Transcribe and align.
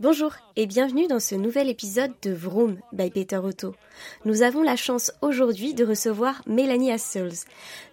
Bonjour 0.00 0.32
et 0.56 0.64
bienvenue 0.64 1.08
dans 1.08 1.20
ce 1.20 1.34
nouvel 1.34 1.68
épisode 1.68 2.14
de 2.22 2.30
Vroom 2.30 2.78
by 2.90 3.10
Peter 3.10 3.36
Otto. 3.36 3.74
Nous 4.24 4.40
avons 4.40 4.62
la 4.62 4.74
chance 4.74 5.12
aujourd'hui 5.20 5.74
de 5.74 5.84
recevoir 5.84 6.40
Mélanie 6.46 6.90
Hassels. 6.90 7.44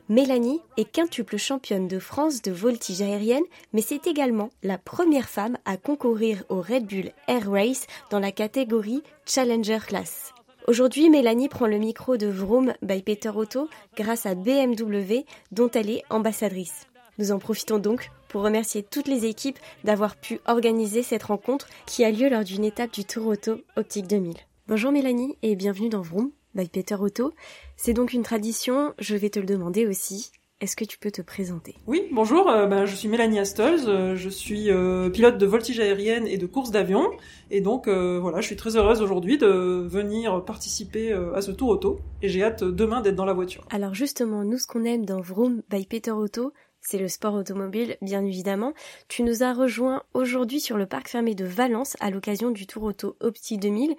Mélanie 0.07 0.61
est 0.77 0.89
quintuple 0.89 1.35
championne 1.35 1.89
de 1.89 1.99
France 1.99 2.41
de 2.41 2.53
voltige 2.53 3.01
aérienne, 3.01 3.43
mais 3.73 3.81
c'est 3.81 4.07
également 4.07 4.51
la 4.63 4.77
première 4.77 5.27
femme 5.27 5.57
à 5.65 5.75
concourir 5.75 6.45
au 6.47 6.61
Red 6.61 6.85
Bull 6.85 7.11
Air 7.27 7.51
Race 7.51 7.87
dans 8.09 8.19
la 8.19 8.31
catégorie 8.31 9.03
Challenger 9.25 9.79
Class. 9.85 10.33
Aujourd'hui, 10.65 11.09
Mélanie 11.09 11.49
prend 11.49 11.67
le 11.67 11.77
micro 11.77 12.15
de 12.15 12.27
Vroom 12.27 12.73
by 12.81 13.01
Peter 13.01 13.31
Otto 13.35 13.67
grâce 13.97 14.25
à 14.25 14.33
BMW 14.33 15.25
dont 15.51 15.69
elle 15.71 15.89
est 15.89 16.05
ambassadrice. 16.09 16.87
Nous 17.17 17.33
en 17.33 17.39
profitons 17.39 17.79
donc 17.79 18.11
pour 18.37 18.43
remercier 18.43 18.83
toutes 18.83 19.07
les 19.07 19.25
équipes 19.25 19.57
d'avoir 19.83 20.15
pu 20.15 20.39
organiser 20.45 21.01
cette 21.01 21.23
rencontre 21.23 21.67
qui 21.87 22.05
a 22.05 22.11
lieu 22.11 22.29
lors 22.29 22.43
d'une 22.43 22.65
étape 22.65 22.93
du 22.93 23.03
Tour 23.03 23.25
Auto 23.25 23.61
Optique 23.75 24.05
2000. 24.05 24.35
Bonjour 24.67 24.91
Mélanie 24.91 25.35
et 25.41 25.55
bienvenue 25.55 25.89
dans 25.89 26.03
Vroom 26.03 26.29
by 26.53 26.69
Peter 26.69 26.93
Auto. 26.93 27.33
C'est 27.77 27.93
donc 27.93 28.13
une 28.13 28.21
tradition, 28.21 28.93
je 28.99 29.15
vais 29.15 29.31
te 29.31 29.39
le 29.39 29.47
demander 29.47 29.87
aussi. 29.87 30.29
Est-ce 30.59 30.75
que 30.75 30.85
tu 30.85 30.97
peux 30.97 31.11
te 31.11 31.21
présenter? 31.21 31.75
Oui, 31.85 32.07
bonjour, 32.11 32.49
euh, 32.49 32.65
ben, 32.65 32.85
je 32.85 32.95
suis 32.95 33.07
Mélanie 33.07 33.37
Astols, 33.37 33.87
euh, 33.87 34.15
je 34.15 34.27
suis 34.27 34.71
euh, 34.71 35.07
pilote 35.11 35.37
de 35.37 35.45
voltige 35.45 35.79
aérienne 35.79 36.25
et 36.25 36.37
de 36.37 36.47
course 36.47 36.71
d'avion, 36.71 37.11
et 37.51 37.61
donc 37.61 37.87
voilà, 37.87 38.41
je 38.41 38.47
suis 38.47 38.55
très 38.55 38.75
heureuse 38.75 39.01
aujourd'hui 39.01 39.37
de 39.37 39.47
venir 39.87 40.43
participer 40.45 41.13
à 41.13 41.41
ce 41.41 41.51
tour 41.51 41.69
auto, 41.69 41.99
et 42.23 42.29
j'ai 42.29 42.43
hâte 42.43 42.63
demain 42.63 43.01
d'être 43.01 43.15
dans 43.15 43.25
la 43.25 43.33
voiture. 43.33 43.65
Alors 43.69 43.93
justement, 43.93 44.43
nous 44.43 44.57
ce 44.57 44.65
qu'on 44.65 44.83
aime 44.83 45.05
dans 45.05 45.21
Vroom 45.21 45.61
by 45.69 45.85
Peter 45.85 46.11
Auto, 46.11 46.53
c'est 46.89 46.97
le 46.97 47.09
sport 47.09 47.33
automobile, 47.33 47.97
bien 48.01 48.23
évidemment. 48.23 48.73
Tu 49.09 49.21
nous 49.23 49.43
as 49.43 49.51
rejoint 49.51 50.03
aujourd'hui 50.13 50.61
sur 50.61 50.77
le 50.77 50.85
parc 50.85 51.09
fermé 51.09 51.35
de 51.35 51.43
Valence 51.43 51.97
à 51.99 52.09
l'occasion 52.11 52.49
du 52.49 52.65
Tour 52.65 52.83
Auto 52.83 53.17
Opti 53.19 53.57
2000. 53.57 53.93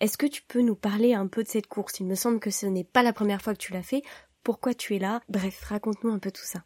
Est-ce 0.00 0.18
que 0.18 0.26
tu 0.26 0.42
peux 0.42 0.60
nous 0.60 0.74
parler 0.74 1.14
un 1.14 1.26
peu 1.26 1.42
de 1.42 1.48
cette 1.48 1.68
course? 1.68 2.00
Il 2.00 2.06
me 2.06 2.14
semble 2.14 2.40
que 2.40 2.50
ce 2.50 2.66
n'est 2.66 2.84
pas 2.84 3.02
la 3.02 3.14
première 3.14 3.40
fois 3.40 3.54
que 3.54 3.60
tu 3.60 3.72
l'as 3.72 3.82
fait. 3.82 4.02
Pourquoi 4.42 4.74
tu 4.74 4.94
es 4.94 4.98
là? 4.98 5.22
Bref, 5.30 5.58
raconte-nous 5.64 6.10
un 6.10 6.18
peu 6.18 6.30
tout 6.30 6.44
ça. 6.44 6.62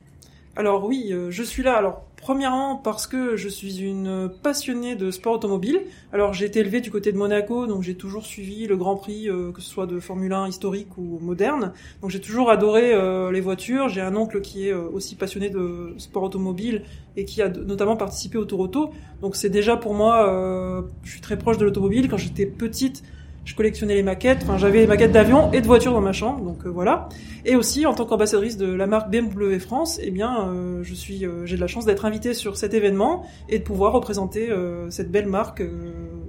Alors 0.59 0.85
oui, 0.85 1.11
euh, 1.13 1.31
je 1.31 1.45
suis 1.45 1.63
là. 1.63 1.77
Alors 1.77 2.03
premièrement 2.17 2.75
parce 2.75 3.07
que 3.07 3.37
je 3.37 3.49
suis 3.49 3.81
une 3.81 4.29
passionnée 4.43 4.97
de 4.97 5.13
sport 5.13 5.35
automobile. 5.35 5.83
Alors 6.13 6.33
j'ai 6.33 6.47
été 6.47 6.59
élevée 6.59 6.81
du 6.81 6.91
côté 6.91 7.13
de 7.13 7.17
Monaco, 7.17 7.69
donc 7.69 7.85
j'ai 7.85 7.95
toujours 7.95 8.27
suivi 8.27 8.67
le 8.67 8.77
Grand 8.77 8.97
Prix, 8.97 9.31
euh, 9.31 9.53
que 9.53 9.61
ce 9.61 9.71
soit 9.71 9.87
de 9.87 10.01
Formule 10.01 10.33
1 10.33 10.49
historique 10.49 10.99
ou 10.99 11.21
moderne. 11.21 11.73
Donc 12.03 12.11
j'ai 12.11 12.21
toujours 12.21 12.51
adoré 12.51 12.93
euh, 12.93 13.31
les 13.31 13.41
voitures. 13.41 13.89
J'ai 13.89 14.01
un 14.01 14.17
oncle 14.17 14.41
qui 14.41 14.67
est 14.67 14.73
aussi 14.73 15.15
passionné 15.15 15.49
de 15.49 15.95
sport 15.97 16.25
automobile 16.25 16.83
et 17.17 17.25
qui 17.25 17.41
a 17.41 17.49
notamment 17.49 17.95
participé 17.95 18.37
au 18.37 18.45
Tour 18.45 18.59
Auto. 18.59 18.91
Donc 19.23 19.37
c'est 19.37 19.51
déjà 19.51 19.77
pour 19.77 19.95
moi, 19.95 20.85
je 21.05 21.11
suis 21.13 21.21
très 21.21 21.39
proche 21.39 21.59
de 21.59 21.67
l'automobile. 21.67 22.09
Quand 22.09 22.17
j'étais 22.17 22.47
petite, 22.47 23.05
je 23.49 23.55
collectionnais 23.55 23.95
les 23.95 24.03
maquettes, 24.03 24.41
enfin 24.43 24.59
j'avais 24.59 24.81
les 24.81 24.87
maquettes 24.87 25.11
d'avions 25.11 25.51
et 25.53 25.63
de 25.63 25.67
voitures 25.67 25.95
dans 25.95 26.03
ma 26.03 26.13
chambre, 26.13 26.45
donc 26.45 26.67
euh, 26.67 26.69
voilà. 26.69 27.09
Et 27.47 27.57
aussi 27.57 27.87
en 27.87 27.95
tant 27.95 28.05
qu'ambassadrice 28.05 28.59
de 28.59 28.71
la 28.71 28.87
marque 28.87 29.11
BMW 29.11 29.59
France, 29.59 29.99
eh 30.03 30.11
bien 30.11 30.51
euh, 30.51 30.83
je 30.83 30.93
suis, 30.93 31.25
euh, 31.25 31.47
j'ai 31.47 31.57
de 31.57 31.61
la 31.63 31.67
chance 31.67 31.87
d'être 31.87 32.05
invitée 32.05 32.35
sur 32.35 32.59
cet 32.59 32.75
événement 32.75 33.25
et 33.49 33.59
de 33.59 33.65
pouvoir 33.65 33.95
représenter 33.95 34.51
cette 34.91 35.11
belle 35.11 35.29
marque 35.29 35.63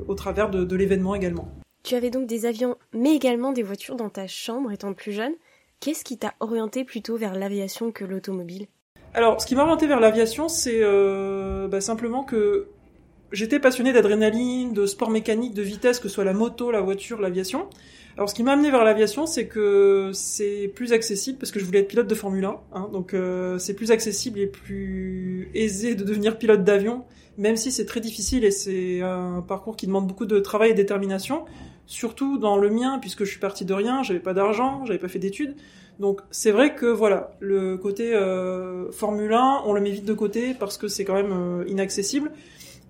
au 0.07 0.15
travers 0.15 0.49
de, 0.49 0.63
de 0.63 0.75
l'événement 0.77 1.13
également. 1.13 1.49
Tu 1.83 1.95
avais 1.95 2.09
donc 2.09 2.25
des 2.25 2.45
avions, 2.45 2.77
mais 2.93 3.13
également 3.15 3.51
des 3.51 3.63
voitures 3.63 3.97
dans 3.97 4.09
ta 4.09 4.27
chambre 4.27 4.71
étant 4.71 4.93
plus 4.93 5.11
jeune. 5.11 5.33
Qu'est-ce 5.81 6.05
qui 6.05 6.17
t'a 6.17 6.35
orienté 6.39 6.85
plutôt 6.85 7.17
vers 7.17 7.35
l'aviation 7.35 7.91
que 7.91 8.05
l'automobile? 8.05 8.67
Alors, 9.13 9.41
ce 9.41 9.45
qui 9.45 9.55
m'a 9.55 9.63
orienté 9.63 9.87
vers 9.87 9.99
l'aviation, 9.99 10.47
c'est 10.47 10.81
bah, 11.67 11.81
simplement 11.81 12.23
que 12.23 12.69
j'étais 13.31 13.59
passionné 13.59 13.93
d'adrénaline, 13.93 14.73
de 14.73 14.85
sport 14.85 15.09
mécanique, 15.09 15.53
de 15.53 15.61
vitesse, 15.61 15.99
que 15.99 16.07
ce 16.07 16.15
soit 16.15 16.23
la 16.23 16.33
moto, 16.33 16.71
la 16.71 16.81
voiture, 16.81 17.19
l'aviation. 17.21 17.67
Alors 18.17 18.29
ce 18.29 18.35
qui 18.35 18.43
m'a 18.43 18.51
amené 18.51 18.69
vers 18.69 18.83
l'aviation, 18.83 19.25
c'est 19.25 19.47
que 19.47 20.11
c'est 20.13 20.69
plus 20.75 20.91
accessible 20.91 21.37
parce 21.37 21.51
que 21.51 21.59
je 21.59 21.65
voulais 21.65 21.79
être 21.79 21.87
pilote 21.87 22.07
de 22.07 22.15
Formule 22.15 22.43
1, 22.43 22.59
hein, 22.73 22.89
donc 22.91 23.13
euh, 23.13 23.57
c'est 23.59 23.73
plus 23.73 23.91
accessible 23.91 24.39
et 24.39 24.47
plus 24.47 25.49
aisé 25.53 25.95
de 25.95 26.03
devenir 26.03 26.37
pilote 26.37 26.63
d'avion, 26.63 27.05
même 27.37 27.55
si 27.55 27.71
c'est 27.71 27.85
très 27.85 28.01
difficile 28.01 28.43
et 28.43 28.51
c'est 28.51 29.01
un 29.01 29.41
parcours 29.47 29.77
qui 29.77 29.87
demande 29.87 30.05
beaucoup 30.05 30.25
de 30.25 30.39
travail 30.39 30.71
et 30.71 30.73
détermination, 30.73 31.45
surtout 31.85 32.37
dans 32.37 32.57
le 32.57 32.69
mien 32.69 32.99
puisque 32.99 33.23
je 33.23 33.29
suis 33.29 33.39
parti 33.39 33.63
de 33.63 33.73
rien, 33.73 34.03
j'avais 34.03 34.19
pas 34.19 34.33
d'argent, 34.33 34.83
j'avais 34.85 34.99
pas 34.99 35.07
fait 35.07 35.19
d'études. 35.19 35.55
Donc 35.99 36.21
c'est 36.31 36.51
vrai 36.51 36.75
que 36.75 36.85
voilà, 36.85 37.31
le 37.39 37.77
côté 37.77 38.13
euh, 38.13 38.91
Formule 38.91 39.33
1, 39.33 39.63
on 39.65 39.73
le 39.73 39.81
met 39.81 39.91
vite 39.91 40.05
de 40.05 40.13
côté 40.13 40.53
parce 40.53 40.77
que 40.77 40.87
c'est 40.87 41.05
quand 41.05 41.15
même 41.15 41.31
euh, 41.31 41.63
inaccessible. 41.67 42.31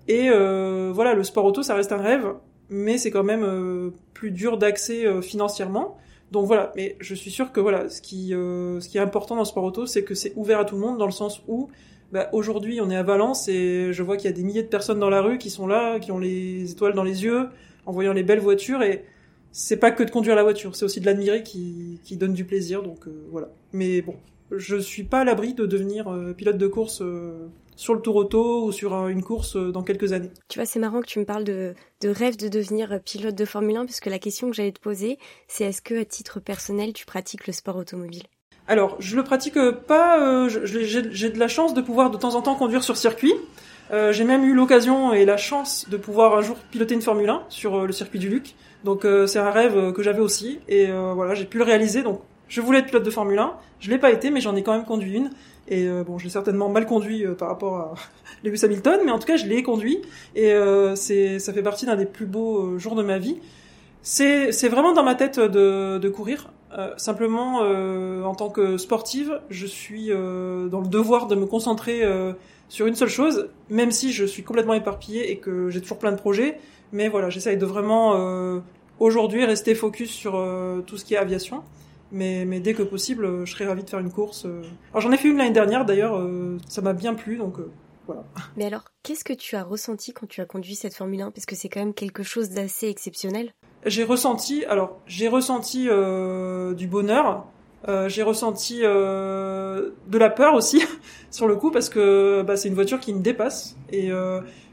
Et 0.08 0.28
euh, 0.30 0.90
voilà, 0.94 1.14
le 1.14 1.24
sport 1.24 1.44
auto, 1.44 1.62
ça 1.62 1.74
reste 1.74 1.92
un 1.92 1.98
rêve, 1.98 2.34
mais 2.68 2.98
c'est 2.98 3.10
quand 3.10 3.24
même 3.24 3.44
euh, 3.44 3.90
plus 4.14 4.30
dur 4.30 4.58
d'accès 4.58 5.06
euh, 5.06 5.22
financièrement. 5.22 5.98
Donc 6.30 6.46
voilà, 6.46 6.72
mais 6.76 6.96
je 7.00 7.14
suis 7.14 7.30
sûr 7.30 7.52
que 7.52 7.60
voilà, 7.60 7.88
ce 7.88 8.00
qui, 8.00 8.28
ce 8.30 8.88
qui 8.88 8.98
est 8.98 9.00
important 9.00 9.34
dans 9.34 9.42
le 9.42 9.46
sport 9.46 9.64
auto, 9.64 9.86
c'est 9.86 10.04
que 10.04 10.14
c'est 10.14 10.32
ouvert 10.36 10.60
à 10.60 10.64
tout 10.64 10.76
le 10.76 10.80
monde 10.80 10.96
dans 10.96 11.06
le 11.06 11.12
sens 11.12 11.42
où 11.48 11.70
bah, 12.12 12.28
aujourd'hui 12.32 12.80
on 12.80 12.88
est 12.88 12.94
à 12.94 13.02
Valence 13.02 13.48
et 13.48 13.92
je 13.92 14.02
vois 14.04 14.16
qu'il 14.16 14.30
y 14.30 14.32
a 14.32 14.36
des 14.36 14.44
milliers 14.44 14.62
de 14.62 14.68
personnes 14.68 15.00
dans 15.00 15.10
la 15.10 15.22
rue 15.22 15.38
qui 15.38 15.50
sont 15.50 15.66
là, 15.66 15.98
qui 15.98 16.12
ont 16.12 16.20
les 16.20 16.70
étoiles 16.70 16.92
dans 16.92 17.02
les 17.02 17.24
yeux, 17.24 17.48
en 17.84 17.90
voyant 17.90 18.12
les 18.12 18.22
belles 18.22 18.38
voitures 18.38 18.80
et 18.84 19.04
c'est 19.50 19.78
pas 19.78 19.90
que 19.90 20.04
de 20.04 20.10
conduire 20.12 20.36
la 20.36 20.44
voiture, 20.44 20.76
c'est 20.76 20.84
aussi 20.84 21.00
de 21.00 21.06
l'admirer 21.06 21.42
qui, 21.42 21.98
qui 22.04 22.16
donne 22.16 22.32
du 22.32 22.44
plaisir. 22.44 22.84
Donc 22.84 23.08
voilà. 23.32 23.48
Mais 23.72 24.00
bon, 24.00 24.14
je 24.52 24.76
suis 24.76 25.02
pas 25.02 25.22
à 25.22 25.24
l'abri 25.24 25.54
de 25.54 25.66
devenir 25.66 26.16
pilote 26.36 26.58
de 26.58 26.66
course 26.68 27.02
sur 27.80 27.94
le 27.94 28.02
tour 28.02 28.16
auto 28.16 28.66
ou 28.66 28.72
sur 28.72 29.08
une 29.08 29.22
course 29.22 29.56
euh, 29.56 29.72
dans 29.72 29.82
quelques 29.82 30.12
années. 30.12 30.30
Tu 30.48 30.58
vois, 30.58 30.66
c'est 30.66 30.78
marrant 30.78 31.00
que 31.00 31.06
tu 31.06 31.18
me 31.18 31.24
parles 31.24 31.44
de, 31.44 31.74
rêve 32.04 32.36
de 32.36 32.48
devenir 32.48 32.92
euh, 32.92 32.98
pilote 32.98 33.34
de 33.34 33.44
Formule 33.46 33.78
1, 33.78 33.86
puisque 33.86 34.04
la 34.04 34.18
question 34.18 34.50
que 34.50 34.54
j'allais 34.54 34.70
te 34.70 34.80
poser, 34.80 35.18
c'est 35.48 35.64
est-ce 35.64 35.80
que 35.80 35.98
à 35.98 36.04
titre 36.04 36.40
personnel, 36.40 36.92
tu 36.92 37.06
pratiques 37.06 37.46
le 37.46 37.54
sport 37.54 37.76
automobile? 37.76 38.24
Alors, 38.68 38.96
je 38.98 39.16
le 39.16 39.24
pratique 39.24 39.58
pas. 39.86 40.20
Euh, 40.20 40.50
j'ai 40.50 41.30
de 41.30 41.38
la 41.38 41.48
chance 41.48 41.72
de 41.72 41.80
pouvoir 41.80 42.10
de 42.10 42.18
temps 42.18 42.34
en 42.34 42.42
temps 42.42 42.54
conduire 42.54 42.84
sur 42.84 42.98
circuit. 42.98 43.32
j'ai 43.90 44.24
même 44.24 44.44
eu 44.44 44.54
l'occasion 44.54 45.14
et 45.14 45.24
la 45.24 45.38
chance 45.38 45.88
de 45.88 45.96
pouvoir 45.96 46.36
un 46.36 46.42
jour 46.42 46.56
piloter 46.70 46.94
une 46.94 47.02
Formule 47.02 47.30
1 47.30 47.44
sur 47.48 47.86
le 47.86 47.92
circuit 47.92 48.18
du 48.18 48.28
Luc. 48.28 48.54
Donc 48.84 49.04
c'est 49.26 49.40
un 49.40 49.50
rêve 49.50 49.92
que 49.92 50.02
j'avais 50.02 50.20
aussi 50.20 50.60
et 50.68 50.86
voilà, 50.92 51.34
j'ai 51.34 51.46
pu 51.46 51.58
le 51.58 51.64
réaliser. 51.64 52.02
Donc 52.02 52.20
je 52.46 52.60
voulais 52.60 52.80
être 52.80 52.86
pilote 52.86 53.02
de 53.02 53.10
Formule 53.10 53.38
1, 53.38 53.54
je 53.80 53.90
l'ai 53.90 53.98
pas 53.98 54.12
été, 54.12 54.30
mais 54.30 54.40
j'en 54.40 54.54
ai 54.54 54.62
quand 54.62 54.72
même 54.72 54.84
conduit 54.84 55.16
une. 55.16 55.30
Et 55.70 55.86
euh, 55.86 56.02
bon, 56.02 56.18
j'ai 56.18 56.28
certainement 56.28 56.68
mal 56.68 56.84
conduit 56.84 57.24
euh, 57.24 57.34
par 57.34 57.48
rapport 57.48 57.76
à 57.76 57.94
Lewis 58.44 58.64
Hamilton, 58.64 59.00
mais 59.04 59.12
en 59.12 59.18
tout 59.18 59.26
cas, 59.26 59.36
je 59.36 59.46
l'ai 59.46 59.62
conduit. 59.62 60.02
Et 60.34 60.52
euh, 60.52 60.96
c'est, 60.96 61.38
ça 61.38 61.52
fait 61.52 61.62
partie 61.62 61.86
d'un 61.86 61.96
des 61.96 62.06
plus 62.06 62.26
beaux 62.26 62.76
jours 62.78 62.96
de 62.96 63.02
ma 63.02 63.18
vie. 63.18 63.38
C'est, 64.02 64.50
c'est 64.50 64.68
vraiment 64.68 64.92
dans 64.92 65.04
ma 65.04 65.14
tête 65.14 65.38
de, 65.38 65.98
de 65.98 66.08
courir. 66.08 66.50
simplement, 66.96 67.58
en 67.58 68.34
tant 68.34 68.48
que 68.48 68.78
sportive, 68.78 69.40
je 69.50 69.66
suis 69.66 70.08
dans 70.08 70.80
le 70.80 70.88
devoir 70.88 71.26
de 71.26 71.34
me 71.34 71.44
concentrer 71.44 72.00
sur 72.70 72.86
une 72.86 72.94
seule 72.94 73.10
chose, 73.10 73.50
même 73.68 73.90
si 73.90 74.14
je 74.14 74.24
suis 74.24 74.42
complètement 74.42 74.72
éparpillée 74.72 75.30
et 75.30 75.36
que 75.36 75.68
j'ai 75.68 75.82
toujours 75.82 75.98
plein 75.98 76.12
de 76.12 76.16
projets. 76.16 76.58
Mais 76.92 77.08
voilà, 77.08 77.28
j'essaye 77.28 77.58
de 77.58 77.66
vraiment 77.66 78.62
aujourd'hui 79.00 79.44
rester 79.44 79.74
focus 79.74 80.10
sur 80.10 80.32
tout 80.86 80.96
ce 80.96 81.04
qui 81.04 81.12
est 81.12 81.18
aviation. 81.18 81.62
Mais, 82.12 82.44
mais 82.44 82.60
dès 82.60 82.74
que 82.74 82.82
possible, 82.82 83.24
euh, 83.24 83.44
je 83.44 83.52
serais 83.52 83.66
ravi 83.66 83.84
de 83.84 83.90
faire 83.90 84.00
une 84.00 84.10
course. 84.10 84.44
Euh. 84.44 84.62
Alors 84.90 85.00
j'en 85.00 85.12
ai 85.12 85.16
fait 85.16 85.28
une 85.28 85.38
l'année 85.38 85.50
dernière 85.50 85.84
d'ailleurs, 85.84 86.16
euh, 86.16 86.58
ça 86.68 86.82
m'a 86.82 86.92
bien 86.92 87.14
plu, 87.14 87.36
donc 87.36 87.56
voilà. 88.06 88.24
Mais 88.56 88.66
alors, 88.66 88.84
qu'est-ce 89.02 89.24
que 89.24 89.32
tu 89.32 89.56
as 89.56 89.62
ressenti 89.62 90.12
quand 90.12 90.26
tu 90.26 90.40
as 90.40 90.46
conduit 90.46 90.74
cette 90.74 90.94
Formule 90.94 91.22
1 91.22 91.30
Parce 91.30 91.46
que 91.46 91.54
c'est 91.54 91.68
quand 91.68 91.80
même 91.80 91.94
quelque 91.94 92.22
chose 92.22 92.50
d'assez 92.50 92.88
exceptionnel. 92.88 93.52
J'ai 93.86 94.04
ressenti, 94.04 94.64
alors 94.66 95.00
j'ai 95.06 95.28
ressenti 95.28 95.84
du 95.84 96.86
bonheur, 96.86 97.46
j'ai 98.08 98.22
ressenti 98.22 98.80
de 98.80 100.18
la 100.18 100.28
peur 100.28 100.52
aussi 100.52 100.82
sur 101.30 101.48
le 101.48 101.56
coup 101.56 101.70
parce 101.70 101.88
que 101.88 102.42
bah, 102.42 102.58
c'est 102.58 102.68
une 102.68 102.74
voiture 102.74 103.00
qui 103.00 103.14
me 103.14 103.20
dépasse 103.20 103.78
et 103.90 104.10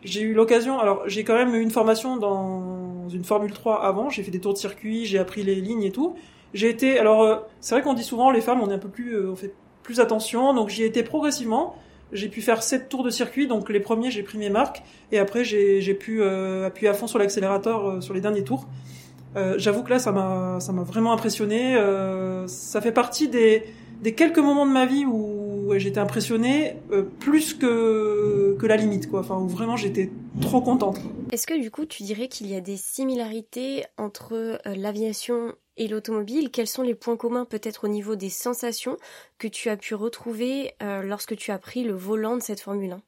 j'ai 0.03 0.21
eu 0.23 0.33
l'occasion. 0.33 0.77
Alors 0.77 1.07
j'ai 1.07 1.23
quand 1.23 1.35
même 1.35 1.55
eu 1.55 1.61
une 1.61 1.71
formation 1.71 2.17
dans 2.17 3.07
une 3.07 3.23
Formule 3.23 3.53
3 3.53 3.81
avant, 3.81 4.09
j'ai 4.09 4.23
fait 4.23 4.31
des 4.31 4.41
tours 4.41 4.51
de 4.51 4.57
circuit, 4.57 5.05
j'ai 5.05 5.19
appris 5.19 5.43
les 5.43 5.55
lignes 5.55 5.83
et 5.83 5.91
tout. 5.93 6.17
J'ai 6.53 6.69
été, 6.69 6.97
alors 6.99 7.23
euh, 7.23 7.37
c'est 7.59 7.75
vrai 7.75 7.83
qu'on 7.83 7.93
dit 7.93 8.03
souvent 8.03 8.31
les 8.31 8.41
femmes, 8.41 8.61
on 8.61 8.69
est 8.69 8.73
un 8.73 8.79
peu 8.79 8.89
plus, 8.89 9.15
euh, 9.15 9.31
on 9.31 9.35
fait 9.35 9.53
plus 9.83 9.99
attention, 9.99 10.53
donc 10.53 10.69
j'y 10.69 10.83
ai 10.83 10.85
été 10.85 11.03
progressivement. 11.03 11.75
J'ai 12.13 12.29
pu 12.29 12.41
faire 12.41 12.63
sept 12.63 12.87
tours 12.87 13.03
de 13.03 13.09
circuit, 13.09 13.47
donc 13.47 13.69
les 13.69 13.81
premiers 13.81 14.11
j'ai 14.11 14.23
pris 14.23 14.37
mes 14.37 14.49
marques 14.49 14.81
et 15.11 15.19
après 15.19 15.43
j'ai 15.43 15.93
pu 15.93 16.21
euh, 16.21 16.67
appuyer 16.67 16.87
à 16.87 16.93
fond 16.93 17.05
sur 17.05 17.19
l'accélérateur 17.19 18.01
sur 18.01 18.13
les 18.13 18.21
derniers 18.21 18.43
tours. 18.43 18.67
J'avoue 19.57 19.83
que 19.83 19.91
là 19.91 19.99
ça 19.99 20.11
m'a 20.11 20.59
ça 20.59 20.71
m'a 20.71 20.81
vraiment 20.81 21.13
impressionné. 21.13 21.75
ça 22.47 22.81
fait 22.81 22.93
partie 22.93 23.27
des 23.27 23.65
des 24.01 24.13
quelques 24.13 24.39
moments 24.39 24.65
de 24.65 24.71
ma 24.71 24.85
vie 24.87 25.05
où 25.05 25.73
j'étais 25.77 25.99
impressionnée 25.99 26.77
plus 27.19 27.53
que 27.53 28.55
que 28.57 28.65
la 28.65 28.77
limite 28.77 29.09
quoi. 29.09 29.19
Enfin 29.19 29.35
où 29.35 29.47
vraiment 29.47 29.75
j'étais 29.75 30.09
trop 30.41 30.61
contente. 30.61 31.01
Est-ce 31.31 31.45
que 31.45 31.59
du 31.59 31.69
coup 31.69 31.85
tu 31.85 32.03
dirais 32.03 32.29
qu'il 32.29 32.47
y 32.47 32.55
a 32.55 32.61
des 32.61 32.77
similarités 32.77 33.83
entre 33.97 34.59
l'aviation 34.65 35.53
et 35.77 35.87
l'automobile, 35.87 36.49
quels 36.49 36.67
sont 36.67 36.81
les 36.81 36.95
points 36.95 37.17
communs 37.17 37.45
peut-être 37.45 37.85
au 37.85 37.87
niveau 37.87 38.15
des 38.15 38.29
sensations 38.29 38.97
que 39.37 39.47
tu 39.47 39.69
as 39.69 39.77
pu 39.77 39.95
retrouver 39.95 40.73
euh, 40.81 41.03
lorsque 41.03 41.35
tu 41.35 41.51
as 41.51 41.59
pris 41.59 41.83
le 41.83 41.93
volant 41.93 42.35
de 42.35 42.41
cette 42.41 42.59
Formule 42.59 42.91
1 42.91 43.01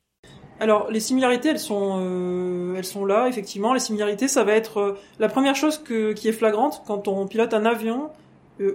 Alors 0.59 0.89
les 0.91 0.99
similarités, 0.99 1.49
elles 1.49 1.59
sont, 1.59 1.99
euh, 1.99 2.75
elles 2.75 2.85
sont 2.85 3.05
là 3.05 3.27
effectivement. 3.27 3.73
Les 3.73 3.79
similarités, 3.79 4.27
ça 4.27 4.43
va 4.43 4.53
être 4.53 4.77
euh, 4.77 4.97
la 5.19 5.29
première 5.29 5.55
chose 5.55 5.79
qui 5.83 6.27
est 6.27 6.31
flagrante 6.31 6.83
quand 6.85 7.07
on 7.07 7.27
pilote 7.27 7.53
un 7.53 7.65
avion 7.65 8.09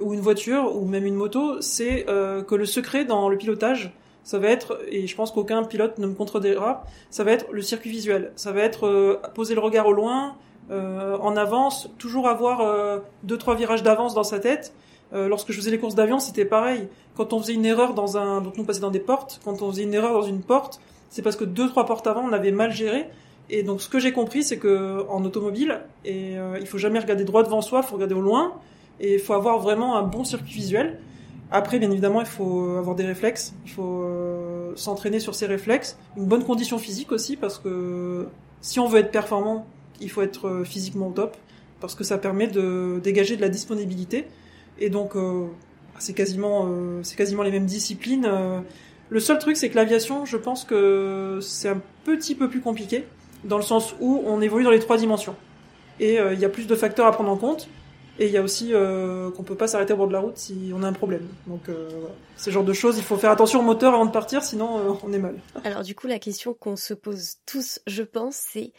ou 0.01 0.15
une 0.15 0.21
voiture 0.21 0.75
ou 0.75 0.87
même 0.87 1.05
une 1.05 1.15
moto, 1.15 1.61
c'est 1.61 2.07
que 2.07 2.55
le 2.55 2.65
secret 2.65 3.05
dans 3.05 3.29
le 3.29 3.37
pilotage, 3.37 3.93
ça 4.23 4.39
va 4.39 4.49
être, 4.49 4.81
et 4.89 5.07
je 5.07 5.15
pense 5.15 5.31
qu'aucun 5.31 5.63
pilote 5.63 5.99
ne 5.99 6.07
me 6.07 6.15
contredira, 6.15 6.87
ça 7.11 7.23
va 7.23 7.33
être 7.33 7.53
le 7.53 7.61
circuit 7.61 7.91
visuel. 7.91 8.33
Ça 8.35 8.53
va 8.53 8.63
être 8.63 9.21
poser 9.35 9.55
le 9.55 9.61
regard 9.61 9.87
au 9.87 9.93
loin, 9.93 10.37
en 10.71 11.37
avance, 11.37 11.91
toujours 11.99 12.29
avoir 12.29 13.01
deux 13.23 13.37
trois 13.37 13.55
virages 13.55 13.83
d'avance 13.83 14.15
dans 14.15 14.25
sa 14.25 14.39
tête. 14.39 14.73
lorsque 15.13 15.53
je 15.53 15.59
faisais 15.59 15.71
les 15.71 15.79
courses 15.79 15.95
d'avion, 15.95 16.19
c'était 16.19 16.45
pareil. 16.45 16.89
Quand 17.17 17.33
on 17.33 17.41
faisait 17.41 17.55
une 17.55 17.67
erreur 17.67 17.95
dans 17.95 18.17
un, 18.17 18.41
donc 18.41 18.57
nous 18.57 18.65
passait 18.65 18.81
dans 18.81 18.91
des 18.91 19.01
portes, 19.01 19.41
quand 19.45 19.63
on 19.63 19.71
faisait 19.71 19.85
une 19.85 19.95
erreur 19.95 20.13
dans 20.13 20.23
une 20.23 20.41
porte, 20.41 20.81
c'est 21.11 21.23
parce 21.23 21.37
que 21.37 21.45
deux 21.45 21.69
trois 21.69 21.87
portes 21.87 22.07
avant 22.07 22.23
on 22.23 22.33
avait 22.33 22.51
mal 22.51 22.73
géré. 22.73 23.07
Et 23.51 23.63
donc 23.63 23.83
ce 23.83 23.89
que 23.89 23.99
j'ai 23.99 24.13
compris, 24.13 24.43
c'est 24.43 24.57
que 24.57 25.05
en 25.09 25.25
automobile, 25.25 25.81
euh, 26.07 26.57
il 26.61 26.67
faut 26.67 26.79
jamais 26.79 26.99
regarder 26.99 27.25
droit 27.25 27.43
devant 27.43 27.61
soi, 27.61 27.81
il 27.83 27.87
faut 27.87 27.95
regarder 27.95 28.15
au 28.15 28.21
loin, 28.21 28.55
et 29.01 29.15
il 29.15 29.21
faut 29.21 29.35
avoir 29.35 29.59
vraiment 29.59 29.97
un 29.97 30.03
bon 30.03 30.25
circuit 30.25 30.55
visuel. 30.55 30.99
Après, 31.51 31.79
bien 31.79 31.91
évidemment, 31.91 32.21
il 32.21 32.27
faut 32.27 32.77
avoir 32.79 32.97
des 32.97 33.05
réflexes, 33.05 33.55
il 33.65 33.71
faut 33.71 34.03
euh, 34.03 34.73
s'entraîner 34.77 35.21
sur 35.21 35.35
ces 35.35 35.47
réflexes, 35.47 35.99
une 36.17 36.25
bonne 36.25 36.43
condition 36.43 36.79
physique 36.79 37.13
aussi, 37.13 37.37
parce 37.37 37.59
que 37.59 38.27
si 38.61 38.81
on 38.81 38.89
veut 38.89 39.01
être 39.01 39.13
performant, 39.13 39.67
il 40.01 40.11
faut 40.11 40.23
être 40.23 40.49
euh, 40.49 40.65
physiquement 40.65 41.09
au 41.09 41.13
top, 41.13 41.37
parce 41.81 41.95
que 41.95 42.05
ça 42.05 42.19
permet 42.19 42.47
de 42.47 43.01
dégager 43.03 43.37
de 43.37 43.41
la 43.41 43.49
disponibilité. 43.49 44.27
Et 44.79 44.91
donc, 44.91 45.17
euh, 45.17 45.47
c'est 45.99 46.15
quasiment, 46.15 46.69
c'est 47.03 47.17
quasiment 47.17 47.45
les 47.45 47.53
mêmes 47.53 47.67
disciplines. 47.67 48.29
Le 49.11 49.21
seul 49.21 49.39
truc, 49.39 49.57
c'est 49.57 49.69
que 49.69 49.77
l'aviation, 49.77 50.25
je 50.25 50.37
pense 50.37 50.65
que 50.65 51.39
c'est 51.41 51.69
un 51.69 51.81
petit 52.05 52.35
peu 52.35 52.49
plus 52.49 52.61
compliqué, 52.61 53.05
dans 53.45 53.59
le 53.59 53.63
sens 53.63 53.95
où 54.01 54.23
on 54.27 54.41
évolue 54.41 54.65
dans 54.65 54.71
les 54.71 54.81
trois 54.81 54.97
dimensions. 54.97 55.37
Et 56.01 56.19
euh, 56.19 56.35
il 56.35 56.41
y 56.41 56.45
a 56.45 56.49
plus 56.49 56.67
de 56.67 56.75
facteurs 56.75 57.07
à 57.07 57.13
prendre 57.13 57.31
en 57.31 57.37
compte. 57.37 57.69
Et 58.19 58.27
il 58.27 58.33
y 58.33 58.37
a 58.37 58.43
aussi 58.43 58.71
euh, 58.73 59.31
qu'on 59.33 59.43
peut 59.43 59.57
pas 59.57 59.67
s'arrêter 59.67 59.93
au 59.93 59.97
bord 59.97 60.07
de 60.07 60.13
la 60.13 60.21
route 60.21 60.37
si 60.37 60.71
on 60.73 60.85
a 60.85 60.89
un 60.89 60.93
problème. 60.93 61.27
Donc 61.49 61.69
euh, 61.69 61.89
voilà. 61.91 62.15
ce 62.37 62.51
genre 62.51 62.63
de 62.63 62.73
choses, 62.73 62.97
il 62.97 63.03
faut 63.03 63.17
faire 63.17 63.33
attention 63.33 63.59
au 63.59 63.63
moteur 63.65 63.93
avant 63.93 64.07
de 64.07 64.13
partir, 64.13 64.45
sinon 64.45 64.79
euh, 64.79 64.93
on 65.03 65.13
est 65.13 65.19
mal. 65.19 65.35
Alors 65.65 65.83
du 65.83 65.97
coup, 65.97 66.07
la 66.07 66.21
question 66.21 66.55
qu'on 66.55 66.77
se 66.77 66.95
pose 66.95 67.39
tous, 67.45 67.81
je 67.89 68.05
pense, 68.05 68.37
c'est 68.37 68.73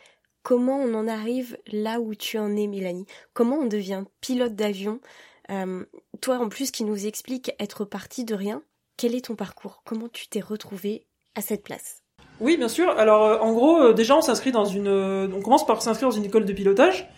comment 0.45 0.77
on 0.77 0.93
en 0.93 1.07
arrive 1.07 1.57
là 1.73 1.99
où 1.99 2.13
tu 2.13 2.37
en 2.37 2.55
es, 2.55 2.67
Mélanie? 2.67 3.07
Comment 3.33 3.57
on 3.57 3.65
devient 3.65 4.03
pilote 4.21 4.55
d'avion? 4.55 5.01
Toi, 6.21 6.37
en 6.37 6.49
plus, 6.49 6.71
qui 6.71 6.83
nous 6.83 7.07
explique 7.07 7.51
être 7.59 7.83
parti 7.83 8.23
de 8.23 8.35
rien, 8.35 8.61
quel 8.95 9.15
est 9.15 9.25
ton 9.25 9.35
parcours? 9.35 9.81
Comment 9.85 10.07
tu 10.07 10.27
t'es 10.27 10.39
retrouvé 10.39 11.07
à 11.33 11.41
cette 11.41 11.63
place? 11.63 12.03
Oui, 12.39 12.57
bien 12.57 12.67
sûr. 12.67 12.89
Alors, 12.91 13.25
euh, 13.25 13.37
en 13.39 13.53
gros, 13.53 13.81
euh, 13.81 13.93
déjà, 13.93 14.15
on 14.15 14.21
s'inscrit 14.21 14.51
dans 14.51 14.65
une. 14.65 14.87
Euh, 14.87 15.27
on 15.35 15.41
commence 15.41 15.65
par 15.65 15.81
s'inscrire 15.81 16.09
dans 16.09 16.15
une 16.15 16.25
école 16.25 16.45
de 16.45 16.53
pilotage. 16.53 17.09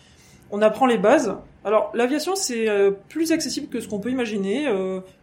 On 0.50 0.62
apprend 0.62 0.86
les 0.86 0.96
bases. 0.98 1.36
Alors, 1.64 1.90
l'aviation, 1.92 2.34
c'est 2.34 2.66
plus 3.10 3.32
accessible 3.32 3.68
que 3.68 3.80
ce 3.80 3.88
qu'on 3.88 3.98
peut 3.98 4.08
imaginer. 4.08 4.66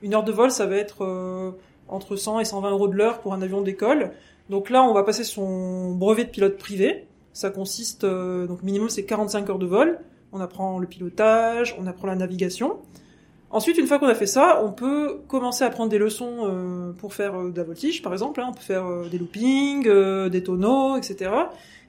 une 0.03 0.13
heure 0.13 0.23
de 0.23 0.31
vol, 0.31 0.51
ça 0.51 0.67
va 0.67 0.75
être 0.75 1.55
entre 1.87 2.15
100 2.15 2.41
et 2.41 2.45
120 2.45 2.69
euros 2.69 2.87
de 2.87 2.93
l'heure 2.93 3.21
pour 3.21 3.33
un 3.33 3.41
avion 3.41 3.61
d'école. 3.61 4.11
Donc 4.51 4.69
là, 4.69 4.83
on 4.83 4.93
va 4.93 5.01
passer 5.01 5.23
son 5.23 5.93
brevet 5.93 6.25
de 6.25 6.29
pilote 6.29 6.59
privé. 6.59 7.07
Ça 7.35 7.51
consiste, 7.51 8.05
donc 8.05 8.63
minimum, 8.63 8.89
c'est 8.89 9.05
45 9.05 9.49
heures 9.49 9.59
de 9.59 9.67
vol. 9.67 9.99
On 10.31 10.39
apprend 10.39 10.79
le 10.79 10.87
pilotage, 10.87 11.75
on 11.79 11.85
apprend 11.85 12.07
la 12.07 12.15
navigation. 12.15 12.79
Ensuite, 13.55 13.77
une 13.77 13.87
fois 13.87 13.99
qu'on 13.99 14.07
a 14.07 14.15
fait 14.15 14.25
ça, 14.25 14.61
on 14.65 14.73
peut 14.73 15.21
commencer 15.29 15.63
à 15.63 15.69
prendre 15.69 15.89
des 15.89 15.97
leçons 15.97 16.39
euh, 16.41 16.91
pour 16.91 17.13
faire 17.13 17.39
euh, 17.39 17.51
de 17.51 17.57
la 17.57 17.63
voltige, 17.63 18.01
par 18.01 18.11
exemple. 18.11 18.41
Hein. 18.41 18.47
on 18.49 18.53
peut 18.53 18.59
faire 18.59 18.85
euh, 18.85 19.07
des 19.07 19.17
loopings, 19.17 19.87
des 20.29 20.43
tonneaux, 20.43 20.97
etc. 20.97 21.31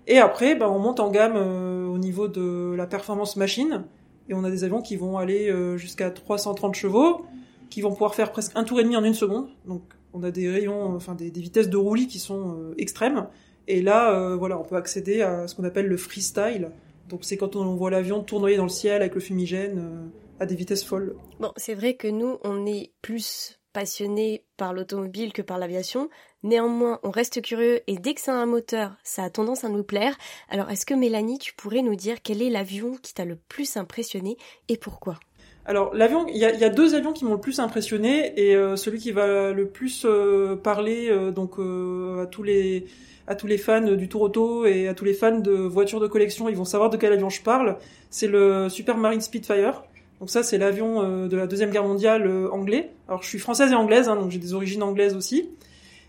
Et 0.07 0.19
après, 0.19 0.55
ben, 0.55 0.69
on 0.69 0.79
monte 0.79 1.01
en 1.01 1.11
gamme 1.11 1.35
au 1.37 1.99
niveau 1.99 2.29
de 2.29 2.73
la 2.77 2.87
performance 2.87 3.35
machine. 3.35 3.83
Et 4.29 4.35
on 4.35 4.45
a 4.45 4.51
des 4.51 4.63
avions 4.63 4.81
qui 4.81 4.95
vont 4.95 5.19
aller 5.19 5.53
jusqu'à 5.77 6.11
330 6.11 6.77
chevaux, 6.77 7.27
qui 7.69 7.81
vont 7.81 7.91
pouvoir 7.91 8.15
faire 8.15 8.31
presque 8.31 8.53
un 8.55 8.63
tour 8.63 8.79
et 8.79 8.85
demi 8.85 8.97
en 8.97 9.03
une 9.03 9.15
seconde. 9.15 9.49
Donc, 9.67 9.83
on 10.13 10.23
a 10.23 10.31
des 10.31 10.49
rayons, 10.49 10.95
enfin 10.95 11.17
des, 11.17 11.31
vitesses 11.31 11.69
de 11.69 11.77
roulis 11.77 12.07
qui 12.07 12.21
sont 12.21 12.73
extrêmes. 12.79 13.27
Et 13.69 13.83
là, 13.83 14.37
voilà, 14.37 14.59
on 14.59 14.65
peut 14.65 14.77
accéder 14.77 15.23
à 15.23 15.49
ce 15.49 15.55
qu'on 15.55 15.65
appelle 15.65 15.87
le 15.87 15.97
freestyle. 15.97 16.71
Donc, 17.09 17.21
c'est 17.25 17.37
quand 17.37 17.57
on 17.57 17.75
voit 17.75 17.91
l'avion 17.91 18.23
tournoyer 18.23 18.57
dans 18.57 18.65
le 18.65 18.69
ciel 18.69 19.01
avec 19.01 19.15
le 19.15 19.21
fumigène 19.21 20.11
à 20.41 20.47
des 20.47 20.55
vitesses 20.55 20.85
folles. 20.85 21.17
Bon, 21.41 21.53
c'est 21.57 21.75
vrai 21.75 21.95
que 21.95 22.09
nous, 22.09 22.39
on 22.45 22.67
est 22.67 22.93
plus 23.03 23.59
passionnés 23.73 24.45
par 24.57 24.73
l'automobile 24.73 25.33
que 25.33 25.43
par 25.43 25.59
l'aviation. 25.59 26.09
Néanmoins, 26.43 26.99
on 27.03 27.11
reste 27.11 27.43
curieux 27.43 27.81
et 27.87 27.99
dès 27.99 28.15
que 28.15 28.21
c'est 28.21 28.31
un 28.31 28.47
moteur, 28.47 28.97
ça 29.05 29.25
a 29.25 29.31
tendance 29.31 29.65
à 29.65 29.69
nous 29.69 29.85
plaire. 29.85 30.17
Alors, 30.49 30.71
est-ce 30.71 30.87
que 30.87 30.95
Mélanie, 30.95 31.39
tu 31.39 31.55
pourrais 31.55 31.83
nous 31.83 31.95
dire 31.95 32.23
quel 32.23 32.41
est 32.41 32.51
l'avion 32.51 32.97
qui 33.03 33.13
t'a 33.13 33.25
le 33.25 33.37
plus 33.37 33.77
impressionné 33.77 34.39
et 34.69 34.77
pourquoi? 34.77 35.19
Alors 35.67 35.95
l'avion, 35.95 36.27
il 36.29 36.37
y 36.37 36.45
a, 36.45 36.69
deux 36.69 36.95
avions 36.95 37.13
qui 37.13 37.25
m'ont 37.25 37.35
le 37.35 37.41
plus 37.41 37.59
impressionné 37.59 38.33
et 38.41 38.55
euh, 38.55 38.77
celui 38.77 38.99
qui 38.99 39.11
va 39.11 39.53
le 39.53 39.67
plus 39.67 40.05
euh, 40.05 40.57
parler 40.57 41.09
euh, 41.11 41.33
donc 41.33 41.59
à 41.59 42.27
tous 42.27 42.43
les 42.43 42.87
à 43.29 43.35
tous 43.35 43.49
les 43.49 43.59
fans 43.59 43.81
du 43.81 44.09
Tour 44.09 44.23
Auto 44.23 44.67
et 44.67 44.87
à 44.87 44.95
tous 44.95 45.05
les 45.05 45.13
fans 45.13 45.39
de 45.41 45.53
voitures 45.53 45.99
de 45.99 46.07
collection, 46.07 46.49
ils 46.49 46.57
vont 46.57 46.65
savoir 46.65 46.91
de 46.91 46.97
quel 46.97 47.13
avion 47.13 47.29
je 47.29 47.43
parle. 47.43 47.77
C'est 48.09 48.29
le 48.29 48.69
Supermarine 48.69 49.21
Spitfire. 49.21 49.83
Donc 50.21 50.31
ça, 50.31 50.43
c'est 50.43 50.59
l'avion 50.59 51.03
euh, 51.03 51.29
de 51.29 51.37
la 51.37 51.47
deuxième 51.47 51.71
guerre 51.71 51.85
mondiale 51.85 52.27
euh, 52.27 52.51
anglais. 52.51 52.91
Alors 53.09 53.23
je 53.23 53.29
suis 53.29 53.39
française 53.39 53.73
et 53.73 53.75
anglaise, 53.75 54.09
hein, 54.09 54.17
donc 54.17 54.31
j'ai 54.31 54.39
des 54.39 54.55
origines 54.55 54.83
anglaises 54.83 55.15
aussi. 55.15 55.51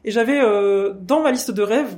Et 0.05 0.11
j'avais 0.11 0.39
euh, 0.39 0.93
dans 1.01 1.21
ma 1.21 1.31
liste 1.31 1.51
de 1.51 1.61
rêves, 1.61 1.97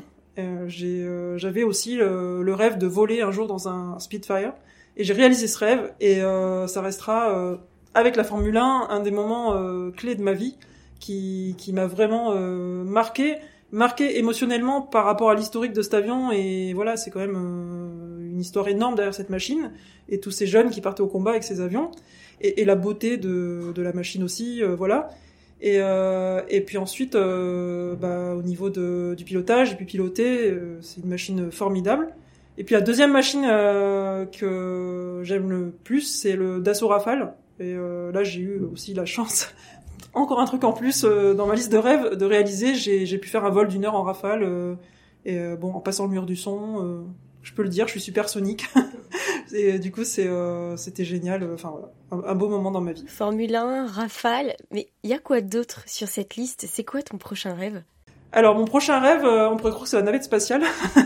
j'avais 0.67 1.63
aussi 1.63 1.97
le 1.97 2.53
rêve 2.53 2.77
de 2.77 2.87
voler 2.87 3.21
un 3.21 3.31
jour 3.31 3.45
dans 3.45 3.67
un 3.67 3.99
Spitfire. 3.99 4.53
Et 4.99 5.03
j'ai 5.03 5.13
réalisé 5.13 5.47
ce 5.47 5.57
rêve, 5.57 5.93
et 5.99 6.19
ça 6.67 6.81
restera 6.81 7.57
avec 7.93 8.17
la 8.17 8.23
Formule 8.25 8.57
1 8.57 8.87
un 8.89 8.99
des 8.99 9.11
moments 9.11 9.91
clés 9.91 10.15
de 10.15 10.21
ma 10.21 10.33
vie 10.33 10.57
qui, 10.99 11.55
qui 11.57 11.71
m'a 11.71 11.87
vraiment 11.87 12.35
marqué, 12.35 13.37
marqué 13.71 14.19
émotionnellement 14.19 14.81
par 14.81 15.05
rapport 15.05 15.29
à 15.29 15.35
l'historique 15.35 15.71
de 15.71 15.81
cet 15.81 15.93
avion. 15.93 16.33
Et 16.33 16.73
voilà, 16.73 16.97
c'est 16.97 17.11
quand 17.11 17.21
même 17.21 18.19
une 18.21 18.41
histoire 18.41 18.67
énorme 18.67 18.95
derrière 18.95 19.13
cette 19.13 19.29
machine 19.29 19.71
et 20.09 20.19
tous 20.19 20.31
ces 20.31 20.47
jeunes 20.47 20.69
qui 20.69 20.81
partaient 20.81 21.01
au 21.01 21.07
combat 21.07 21.31
avec 21.31 21.43
ces 21.43 21.61
avions 21.61 21.91
et, 22.41 22.61
et 22.61 22.65
la 22.65 22.75
beauté 22.75 23.17
de, 23.17 23.71
de, 23.73 23.81
la 23.81 23.93
machine 23.93 24.23
aussi, 24.23 24.63
euh, 24.63 24.75
voilà. 24.75 25.09
Et, 25.61 25.77
euh, 25.79 26.41
et 26.47 26.61
puis 26.61 26.77
ensuite, 26.77 27.15
euh, 27.15 27.95
bah, 27.95 28.33
au 28.35 28.41
niveau 28.41 28.69
de, 28.69 29.13
du 29.17 29.25
pilotage, 29.25 29.73
et 29.73 29.75
puis 29.75 29.85
piloter, 29.85 30.51
euh, 30.51 30.77
c'est 30.81 31.01
une 31.01 31.09
machine 31.09 31.51
formidable. 31.51 32.13
Et 32.59 32.63
puis 32.63 32.75
la 32.75 32.81
deuxième 32.81 33.11
machine 33.11 33.47
euh, 33.49 34.25
que 34.25 35.21
j'aime 35.23 35.49
le 35.49 35.71
plus, 35.71 36.01
c'est 36.01 36.35
le 36.35 36.59
Dassault 36.59 36.89
Rafale. 36.89 37.33
Et 37.59 37.73
là, 37.75 38.23
j'ai 38.23 38.39
eu 38.39 38.61
aussi 38.71 38.93
la 38.93 39.05
chance, 39.05 39.53
encore 40.13 40.39
un 40.39 40.45
truc 40.45 40.63
en 40.63 40.71
plus 40.71 41.03
dans 41.03 41.45
ma 41.45 41.55
liste 41.55 41.71
de 41.71 41.77
rêves, 41.77 42.15
de 42.15 42.25
réaliser. 42.25 42.75
J'ai 42.75 43.17
pu 43.17 43.27
faire 43.27 43.43
un 43.43 43.49
vol 43.49 43.67
d'une 43.67 43.83
heure 43.83 43.95
en 43.95 44.03
Rafale. 44.03 44.77
et 45.25 45.37
bon, 45.59 45.73
en 45.73 45.81
passant 45.81 46.05
le 46.05 46.11
mur 46.11 46.25
du 46.25 46.37
son, 46.37 47.03
je 47.49 47.53
peux 47.53 47.63
le 47.63 47.69
dire, 47.69 47.87
je 47.87 47.91
suis 47.91 48.01
supersonique. 48.01 48.65
et 49.53 49.79
du 49.79 49.91
coup, 49.91 50.03
euh, 50.19 50.77
c'était 50.77 51.05
génial. 51.05 51.43
Euh, 51.43 51.55
enfin, 51.55 51.73
un, 52.11 52.35
beau 52.35 52.49
moment 52.49 52.71
dans 52.71 52.81
ma 52.81 52.91
vie. 52.91 53.05
Formule 53.07 53.55
1, 53.55 53.87
Rafale. 53.87 54.55
Mais 54.71 54.89
il 55.03 55.09
y 55.09 55.13
a 55.13 55.19
quoi 55.19 55.41
d'autre 55.41 55.83
sur 55.87 56.07
cette 56.07 56.35
liste? 56.35 56.65
C'est 56.69 56.83
quoi 56.83 57.01
ton 57.01 57.17
prochain 57.17 57.53
rêve? 57.53 57.81
Alors 58.31 58.55
mon 58.55 58.65
prochain 58.65 58.99
rêve, 58.99 59.25
euh, 59.25 59.49
on 59.49 59.57
pourrait 59.57 59.71
croire 59.71 59.83
que 59.83 59.89
c'est 59.89 59.97
la 59.97 60.03
navette 60.03 60.23
spatiale. 60.23 60.61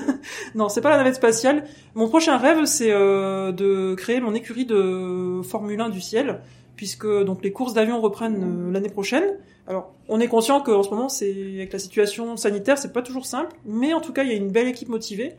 non, 0.56 0.70
c'est 0.70 0.82
pas 0.82 0.90
la 0.90 0.98
navette 0.98 1.16
spatiale. 1.16 1.64
Mon 1.96 2.08
prochain 2.08 2.38
rêve, 2.38 2.66
c'est 2.66 2.92
de 2.92 3.96
créer 3.96 4.20
mon 4.20 4.34
écurie 4.34 4.66
de 4.66 5.42
Formule 5.44 5.80
1 5.80 5.90
du 5.90 6.02
ciel, 6.02 6.42
puisque 6.76 7.08
donc 7.08 7.44
les 7.44 7.52
courses 7.52 7.74
d'avion 7.74 8.02
reprennent 8.02 8.72
l'année 8.72 8.90
prochaine. 8.90 9.38
Alors, 9.66 9.94
on 10.10 10.20
est 10.20 10.28
conscient 10.28 10.60
qu'en 10.60 10.84
ce 10.84 10.90
moment, 10.90 11.08
c'est 11.08 11.32
avec 11.32 11.72
la 11.72 11.80
situation 11.80 12.36
sanitaire, 12.36 12.78
c'est 12.78 12.92
pas 12.92 13.02
toujours 13.02 13.26
simple, 13.26 13.56
mais 13.66 13.94
en 13.94 14.02
tout 14.02 14.12
cas, 14.12 14.24
il 14.24 14.30
y 14.30 14.34
a 14.34 14.36
une 14.36 14.52
belle 14.52 14.68
équipe 14.68 14.90
motivée 14.90 15.36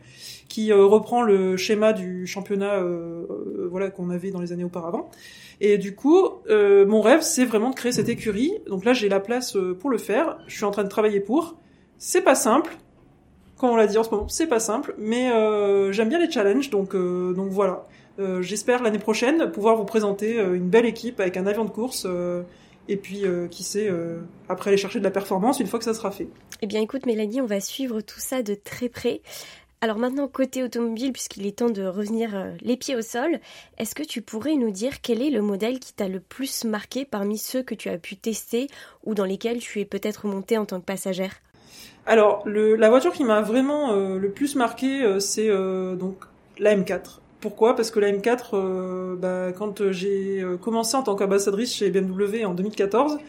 qui 0.47 0.71
euh, 0.71 0.85
reprend 0.85 1.21
le 1.21 1.57
schéma 1.57 1.93
du 1.93 2.25
championnat, 2.25 2.75
euh, 2.75 3.25
euh, 3.29 3.67
voilà, 3.69 3.91
qu'on 3.91 4.09
avait 4.09 4.31
dans 4.31 4.41
les 4.41 4.51
années 4.51 4.63
auparavant. 4.63 5.11
Et 5.61 5.77
du 5.77 5.95
coup, 5.95 6.29
mon 6.49 6.99
rêve, 6.99 7.21
c'est 7.21 7.45
vraiment 7.45 7.69
de 7.69 7.75
créer 7.75 7.93
cette 7.93 8.09
écurie. 8.09 8.51
Donc 8.67 8.83
là, 8.83 8.91
j'ai 8.91 9.07
la 9.07 9.21
place 9.21 9.55
pour 9.79 9.89
le 9.89 9.97
faire. 9.97 10.37
Je 10.47 10.55
suis 10.55 10.65
en 10.65 10.71
train 10.71 10.83
de 10.83 10.89
travailler 10.89 11.21
pour. 11.21 11.55
C'est 11.97 12.21
pas 12.21 12.35
simple, 12.35 12.75
comme 13.57 13.69
on 13.69 13.75
l'a 13.75 13.87
dit 13.87 13.97
en 13.97 14.03
ce 14.03 14.09
moment, 14.09 14.27
c'est 14.27 14.47
pas 14.47 14.59
simple, 14.59 14.95
mais 14.97 15.29
j'aime 15.91 16.09
bien 16.09 16.19
les 16.19 16.29
challenges, 16.29 16.69
donc 16.69 16.95
donc 16.95 17.49
voilà. 17.49 17.85
J'espère 18.41 18.83
l'année 18.83 18.99
prochaine 18.99 19.51
pouvoir 19.51 19.75
vous 19.75 19.85
présenter 19.85 20.39
une 20.39 20.69
belle 20.69 20.85
équipe 20.85 21.19
avec 21.19 21.37
un 21.37 21.47
avion 21.47 21.65
de 21.65 21.69
course 21.69 22.05
et 22.87 22.97
puis, 22.97 23.25
euh, 23.25 23.47
qui 23.47 23.63
sait, 23.63 23.89
euh, 23.89 24.21
après 24.47 24.69
aller 24.69 24.77
chercher 24.77 24.99
de 24.99 25.03
la 25.03 25.11
performance 25.11 25.59
une 25.59 25.67
fois 25.67 25.79
que 25.79 25.85
ça 25.85 25.93
sera 25.93 26.11
fait. 26.11 26.27
Eh 26.61 26.67
bien, 26.67 26.81
écoute, 26.81 27.05
Mélanie, 27.05 27.41
on 27.41 27.45
va 27.45 27.59
suivre 27.59 28.01
tout 28.01 28.19
ça 28.19 28.43
de 28.43 28.53
très 28.53 28.89
près. 28.89 29.21
Alors 29.81 29.97
maintenant, 29.97 30.27
côté 30.27 30.63
automobile, 30.63 31.11
puisqu'il 31.11 31.45
est 31.45 31.57
temps 31.57 31.69
de 31.69 31.85
revenir 31.85 32.35
euh, 32.35 32.53
les 32.61 32.77
pieds 32.77 32.95
au 32.95 33.01
sol, 33.01 33.39
est-ce 33.77 33.95
que 33.95 34.03
tu 34.03 34.21
pourrais 34.21 34.55
nous 34.55 34.71
dire 34.71 35.01
quel 35.01 35.21
est 35.21 35.29
le 35.29 35.41
modèle 35.41 35.79
qui 35.79 35.93
t'a 35.93 36.07
le 36.07 36.19
plus 36.19 36.63
marqué 36.63 37.05
parmi 37.05 37.37
ceux 37.37 37.63
que 37.63 37.75
tu 37.75 37.89
as 37.89 37.97
pu 37.97 38.15
tester 38.15 38.67
ou 39.03 39.15
dans 39.15 39.25
lesquels 39.25 39.59
tu 39.59 39.79
es 39.79 39.85
peut-être 39.85 40.27
monté 40.27 40.57
en 40.57 40.65
tant 40.65 40.79
que 40.79 40.85
passagère? 40.85 41.41
Alors, 42.05 42.43
la 42.45 42.89
voiture 42.89 43.13
qui 43.13 43.23
m'a 43.23 43.41
vraiment 43.41 43.93
euh, 43.93 44.19
le 44.19 44.29
plus 44.29 44.55
marqué, 44.55 45.01
euh, 45.01 45.19
c'est 45.19 45.49
euh, 45.49 45.95
donc 45.95 46.17
la 46.59 46.75
M4. 46.75 47.19
Pourquoi? 47.41 47.75
Parce 47.75 47.89
que 47.91 47.99
la 47.99 48.11
M4, 48.11 49.15
bah, 49.17 49.51
quand 49.51 49.91
j'ai 49.91 50.43
commencé 50.61 50.95
en 50.97 51.03
tant 51.03 51.15
qu'ambassadrice 51.15 51.75
chez 51.75 51.91
BMW 51.91 52.43
en 52.43 52.55
2014, 52.55 53.19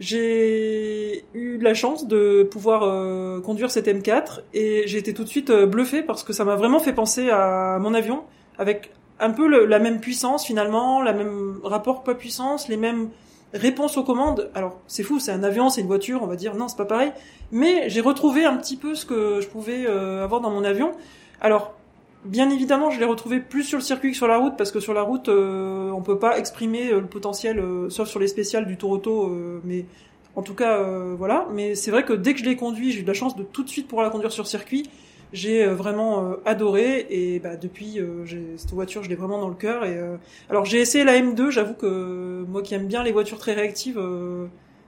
j'ai 0.00 1.24
eu 1.32 1.58
la 1.58 1.72
chance 1.72 2.06
de 2.06 2.42
pouvoir 2.42 3.42
conduire 3.42 3.70
cette 3.70 3.86
M4 3.86 4.40
et 4.52 4.82
j'ai 4.86 4.98
été 4.98 5.14
tout 5.14 5.24
de 5.24 5.30
suite 5.30 5.50
bluffé 5.50 6.02
parce 6.02 6.24
que 6.24 6.34
ça 6.34 6.44
m'a 6.44 6.56
vraiment 6.56 6.78
fait 6.78 6.92
penser 6.92 7.30
à 7.30 7.78
mon 7.80 7.94
avion 7.94 8.24
avec 8.58 8.90
un 9.18 9.30
peu 9.30 9.64
la 9.64 9.78
même 9.78 10.00
puissance 10.00 10.44
finalement, 10.44 11.00
la 11.00 11.14
même 11.14 11.58
rapport 11.62 12.02
poids-puissance, 12.02 12.68
les 12.68 12.76
mêmes 12.76 13.08
réponses 13.52 13.96
aux 13.96 14.04
commandes. 14.04 14.50
Alors 14.54 14.78
c'est 14.86 15.02
fou, 15.02 15.18
c'est 15.18 15.32
un 15.32 15.42
avion, 15.42 15.70
c'est 15.70 15.80
une 15.80 15.86
voiture, 15.86 16.22
on 16.22 16.26
va 16.26 16.36
dire 16.36 16.54
non, 16.54 16.68
c'est 16.68 16.76
pas 16.76 16.84
pareil. 16.84 17.12
Mais 17.52 17.88
j'ai 17.88 18.00
retrouvé 18.00 18.44
un 18.44 18.56
petit 18.56 18.76
peu 18.76 18.94
ce 18.94 19.06
que 19.06 19.40
je 19.40 19.48
pouvais 19.48 19.86
euh, 19.86 20.24
avoir 20.24 20.40
dans 20.40 20.50
mon 20.50 20.64
avion. 20.64 20.92
Alors 21.40 21.74
bien 22.24 22.50
évidemment, 22.50 22.90
je 22.90 22.98
l'ai 22.98 23.06
retrouvé 23.06 23.40
plus 23.40 23.62
sur 23.62 23.78
le 23.78 23.84
circuit 23.84 24.10
que 24.10 24.16
sur 24.16 24.28
la 24.28 24.38
route 24.38 24.56
parce 24.56 24.72
que 24.72 24.80
sur 24.80 24.92
la 24.92 25.02
route, 25.02 25.28
euh, 25.28 25.90
on 25.90 26.02
peut 26.02 26.18
pas 26.18 26.38
exprimer 26.38 26.90
euh, 26.90 27.00
le 27.00 27.06
potentiel, 27.06 27.62
sauf 27.88 28.08
sur 28.08 28.20
les 28.20 28.28
spéciales 28.28 28.66
du 28.66 28.76
Tour 28.76 28.90
Auto, 28.90 29.34
mais 29.64 29.86
en 30.36 30.42
tout 30.42 30.54
cas 30.54 30.82
voilà. 31.16 31.46
Mais 31.52 31.74
c'est 31.74 31.90
vrai 31.90 32.04
que 32.04 32.12
dès 32.12 32.34
que 32.34 32.40
je 32.40 32.44
l'ai 32.44 32.56
conduit, 32.56 32.92
j'ai 32.92 33.00
eu 33.00 33.02
de 33.02 33.08
la 33.08 33.14
chance 33.14 33.36
de 33.36 33.42
tout 33.42 33.62
de 33.62 33.68
suite 33.68 33.88
pouvoir 33.88 34.04
la 34.04 34.10
conduire 34.10 34.32
sur 34.32 34.46
circuit 34.46 34.88
j'ai 35.32 35.64
euh, 35.64 35.74
vraiment 35.74 36.24
euh, 36.24 36.34
adoré 36.44 37.06
et 37.10 37.38
bah, 37.38 37.56
depuis 37.56 38.00
euh, 38.00 38.24
cette 38.56 38.72
voiture 38.72 39.02
je 39.02 39.08
l'ai 39.08 39.14
vraiment 39.14 39.40
dans 39.40 39.48
le 39.48 39.54
cœur 39.54 39.84
et 39.84 39.98
alors 40.48 40.64
j'ai 40.64 40.80
essayé 40.80 41.04
la 41.04 41.18
M2 41.18 41.50
j'avoue 41.50 41.74
que 41.74 42.44
moi 42.48 42.62
qui 42.62 42.74
aime 42.74 42.86
bien 42.86 43.02
les 43.02 43.12
voitures 43.12 43.38
très 43.38 43.54
réactives 43.54 44.00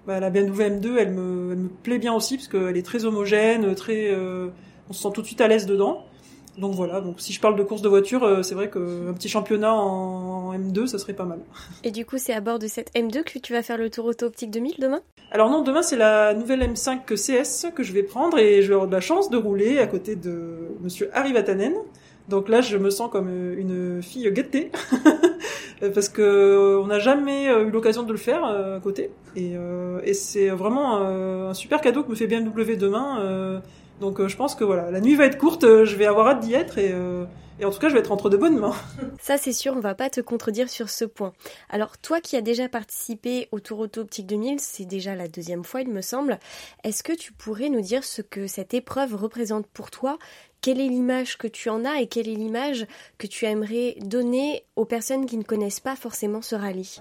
bah, 0.07 0.21
la 0.21 0.31
BMW 0.31 0.63
M2 0.63 0.97
elle 0.99 1.13
me, 1.13 1.53
elle 1.53 1.59
me 1.59 1.69
plaît 1.69 1.99
bien 1.99 2.15
aussi 2.15 2.37
parce 2.37 2.49
qu'elle 2.49 2.77
est 2.77 2.87
très 2.87 3.05
homogène 3.05 3.75
très 3.75 4.15
on 4.89 4.93
se 4.93 5.03
sent 5.03 5.11
tout 5.15 5.23
de 5.23 5.27
suite 5.27 5.41
à 5.41 5.49
l'aise 5.49 5.67
dedans. 5.67 6.05
Donc 6.59 6.75
voilà, 6.75 7.01
donc 7.01 7.21
si 7.21 7.33
je 7.33 7.41
parle 7.41 7.55
de 7.55 7.63
course 7.63 7.81
de 7.81 7.89
voiture, 7.89 8.45
c'est 8.45 8.57
vrai 8.57 8.69
qu'un 8.69 9.15
petit 9.15 9.29
championnat 9.29 9.73
en 9.73 10.40
M2, 10.53 10.87
ça 10.87 10.99
serait 10.99 11.13
pas 11.13 11.25
mal. 11.25 11.41
Et 11.85 11.91
du 11.91 12.05
coup, 12.05 12.19
c'est 12.19 12.33
à 12.33 12.41
bord 12.41 12.59
de 12.59 12.67
cette 12.67 12.93
M2 12.95 13.25
que 13.25 13.39
tu 13.39 13.53
vas 13.53 13.63
faire 13.63 13.79
le 13.79 13.91
tour 13.91 14.05
auto 14.07 14.27
optique 14.27 14.51
2000 14.51 14.75
demain? 14.79 15.01
Alors 15.33 15.49
non, 15.49 15.63
demain 15.63 15.83
c'est 15.83 15.97
la 15.97 16.35
nouvelle 16.35 16.61
M5 16.61 17.03
CS 17.07 17.73
que 17.73 17.85
je 17.85 17.93
vais 17.93 18.03
prendre 18.03 18.37
et 18.39 18.63
je 18.63 18.69
vais 18.69 18.75
avoir 18.75 18.89
de 18.89 18.93
la 18.93 19.01
chance 19.01 19.31
de 19.31 19.37
rouler 19.37 19.79
à 19.79 19.87
côté 19.87 20.17
de 20.17 20.77
Monsieur 20.81 21.09
Harry 21.13 21.33
Vatanen. 21.33 21.75
Donc 22.29 22.49
là, 22.49 22.61
je 22.61 22.77
me 22.77 22.91
sens 22.91 23.11
comme 23.11 23.29
euh, 23.29 23.55
une 23.59 24.03
fille 24.03 24.31
gâtée 24.31 24.71
parce 25.95 26.09
que 26.09 26.23
euh, 26.23 26.81
on 26.81 26.87
n'a 26.87 27.01
jamais 27.01 27.49
euh, 27.49 27.67
eu 27.67 27.71
l'occasion 27.71 28.05
de 28.05 28.13
le 28.13 28.19
faire 28.19 28.45
à 28.45 28.79
côté 28.81 29.11
et, 29.35 29.55
et 30.05 30.15
c'est 30.15 30.49
vraiment 30.49 30.97
un 30.99 31.55
super 31.55 31.81
cadeau 31.81 32.03
que 32.03 32.11
me 32.11 32.15
fait 32.15 32.27
BMW 32.27 32.77
demain. 32.77 33.63
Donc 34.01 34.27
je 34.27 34.37
pense 34.37 34.55
que 34.55 34.65
voilà, 34.65 34.91
la 34.91 35.01
nuit 35.01 35.15
va 35.15 35.27
être 35.27 35.39
courte, 35.39 35.63
je 35.63 35.97
vais 35.97 36.07
avoir 36.07 36.29
hâte 36.29 36.41
d'y 36.41 36.55
être 36.55 36.79
et 36.79 36.95
et 37.61 37.67
en 37.67 37.71
tout 37.71 37.79
cas, 37.79 37.91
je 37.91 37.95
vais 37.95 38.01
être 38.01 38.11
entre 38.11 38.31
de 38.31 38.39
bonnes 38.39 38.59
mains. 38.59 38.75
Ça, 39.21 39.37
c'est 39.37 39.53
sûr, 39.53 39.75
on 39.77 39.81
va 39.81 39.95
pas 39.95 40.09
te 40.09 40.23
contredire 40.23 40.71
sur 40.71 40.89
ce 40.89 41.05
point. 41.05 41.33
Alors, 41.69 41.99
toi 41.99 42.21
qui 42.21 42.37
as 42.37 42.41
déjà 42.41 42.71
participé 42.71 43.49
au 43.53 43.61
Tour 43.61 43.81
Auto 43.81 44.01
Optique 44.01 44.27
2000, 44.27 44.61
c'est 44.61 44.87
déjà 44.87 45.15
la 45.15 45.29
deuxième 45.29 45.63
fois, 45.63 45.83
il 45.83 45.91
me 45.91 46.01
semble. 46.01 46.39
Est-ce 46.85 47.03
que 47.03 47.13
tu 47.13 47.35
pourrais 47.35 47.69
nous 47.69 47.83
dire 47.83 48.03
ce 48.03 48.23
que 48.23 48.47
cette 48.47 48.73
épreuve 48.73 49.15
représente 49.15 49.67
pour 49.67 49.91
toi? 49.91 50.19
Quelle 50.63 50.81
est 50.81 50.89
l'image 50.89 51.37
que 51.37 51.47
tu 51.47 51.69
en 51.69 51.85
as 51.85 52.01
et 52.01 52.07
quelle 52.07 52.29
est 52.29 52.35
l'image 52.35 52.87
que 53.19 53.27
tu 53.27 53.45
aimerais 53.45 53.97
donner 54.01 54.65
aux 54.77 54.87
personnes 54.87 55.27
qui 55.27 55.37
ne 55.37 55.43
connaissent 55.43 55.81
pas 55.81 55.97
forcément 55.97 56.41
ce 56.41 56.55
rallye? 56.55 57.01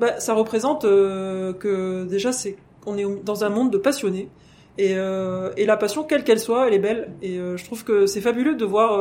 Bah, 0.00 0.18
Ça 0.20 0.34
représente 0.34 0.84
euh, 0.84 1.52
que 1.52 2.04
déjà 2.04 2.32
c'est 2.32 2.56
on 2.86 2.98
est 2.98 3.24
dans 3.24 3.44
un 3.44 3.48
monde 3.48 3.70
de 3.70 3.78
passionnés 3.78 4.28
et, 4.78 4.94
euh, 4.96 5.50
et 5.56 5.66
la 5.66 5.76
passion 5.76 6.04
quelle 6.04 6.24
qu'elle 6.24 6.40
soit 6.40 6.66
elle 6.66 6.74
est 6.74 6.78
belle 6.78 7.12
et 7.22 7.38
euh, 7.38 7.56
je 7.56 7.64
trouve 7.64 7.84
que 7.84 8.06
c'est 8.06 8.20
fabuleux 8.20 8.56
de 8.56 8.64
voir 8.64 8.98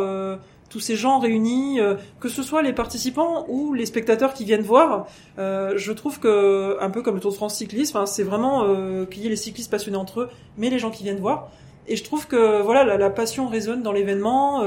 tous 0.74 0.80
ces 0.80 0.96
gens 0.96 1.20
réunis, 1.20 1.80
euh, 1.80 1.94
que 2.20 2.28
ce 2.28 2.42
soit 2.42 2.64
les 2.64 2.74
participants 2.74 3.46
ou 3.48 3.76
les 3.76 3.86
spectateurs 3.86 4.34
qui 4.34 4.44
viennent 4.44 4.64
voir. 4.64 5.06
Euh, 5.38 5.74
je 5.78 5.92
trouve 5.92 6.20
que, 6.20 6.82
un 6.82 6.90
peu 6.90 7.04
comme 7.04 7.14
le 7.14 7.22
Tour 7.22 7.30
de 7.30 7.36
France 7.36 7.56
cyclisme, 7.56 7.96
hein, 7.98 8.08
c'est 8.08 8.24
vraiment 8.24 8.64
euh, 8.66 9.06
qu'il 9.06 9.22
y 9.22 9.28
ait 9.28 9.30
les 9.30 9.36
cyclistes 9.36 9.70
passionnés 9.70 9.98
entre 9.98 10.22
eux, 10.22 10.30
mais 10.58 10.72
les 10.72 10.80
gens 10.80 10.90
qui 10.90 11.04
viennent 11.04 11.20
voir. 11.20 11.52
Et 11.88 11.96
je 11.96 12.04
trouve 12.04 12.28
que 12.28 12.62
voilà 12.64 12.98
la, 12.98 13.10
passion 13.12 13.48
résonne 13.48 13.84
dans 13.84 13.92
l'événement. 13.92 14.64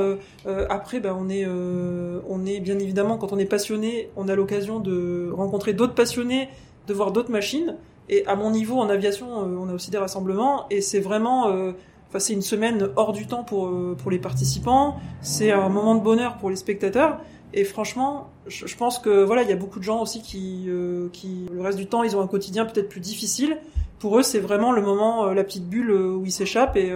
après, 0.68 1.00
ben, 1.00 1.16
on 1.18 1.30
est 1.30 1.46
on 1.46 2.44
est 2.44 2.60
bien 2.60 2.78
évidemment 2.78 3.16
quand 3.16 3.32
on 3.32 3.38
est 3.38 3.46
passionné, 3.46 4.10
on 4.16 4.28
a 4.28 4.34
l'occasion 4.34 4.80
de 4.80 5.30
rencontrer 5.32 5.72
d'autres 5.72 5.94
passionnés, 5.94 6.50
de 6.86 6.92
voir 6.92 7.12
d'autres 7.12 7.30
machines. 7.30 7.76
Et 8.08 8.26
à 8.26 8.36
mon 8.36 8.50
niveau 8.50 8.78
en 8.78 8.88
aviation, 8.88 9.28
on 9.28 9.68
a 9.68 9.72
aussi 9.72 9.90
des 9.90 9.98
rassemblements 9.98 10.66
et 10.70 10.80
c'est 10.80 11.00
vraiment 11.00 11.72
Enfin, 12.08 12.20
c'est 12.20 12.32
une 12.32 12.42
semaine 12.42 12.90
hors 12.96 13.12
du 13.12 13.26
temps 13.26 13.42
pour, 13.42 13.66
euh, 13.66 13.96
pour 14.00 14.10
les 14.10 14.18
participants. 14.18 14.96
C'est 15.22 15.50
un 15.50 15.68
moment 15.68 15.94
de 15.94 16.00
bonheur 16.00 16.36
pour 16.36 16.50
les 16.50 16.56
spectateurs. 16.56 17.18
Et 17.52 17.64
franchement, 17.64 18.28
je, 18.46 18.76
pense 18.76 18.98
que 18.98 19.24
voilà, 19.24 19.42
il 19.42 19.48
y 19.48 19.52
a 19.52 19.56
beaucoup 19.56 19.78
de 19.78 19.84
gens 19.84 20.02
aussi 20.02 20.20
qui, 20.20 20.66
euh, 20.68 21.08
qui, 21.12 21.46
le 21.52 21.62
reste 21.62 21.78
du 21.78 21.86
temps, 21.86 22.02
ils 22.02 22.16
ont 22.16 22.20
un 22.20 22.26
quotidien 22.26 22.64
peut-être 22.64 22.88
plus 22.88 23.00
difficile. 23.00 23.58
Pour 23.98 24.18
eux, 24.18 24.22
c'est 24.22 24.40
vraiment 24.40 24.72
le 24.72 24.82
moment, 24.82 25.26
euh, 25.26 25.34
la 25.34 25.42
petite 25.42 25.68
bulle 25.68 25.90
où 25.90 26.24
ils 26.24 26.32
s'échappent. 26.32 26.76
Et 26.76 26.92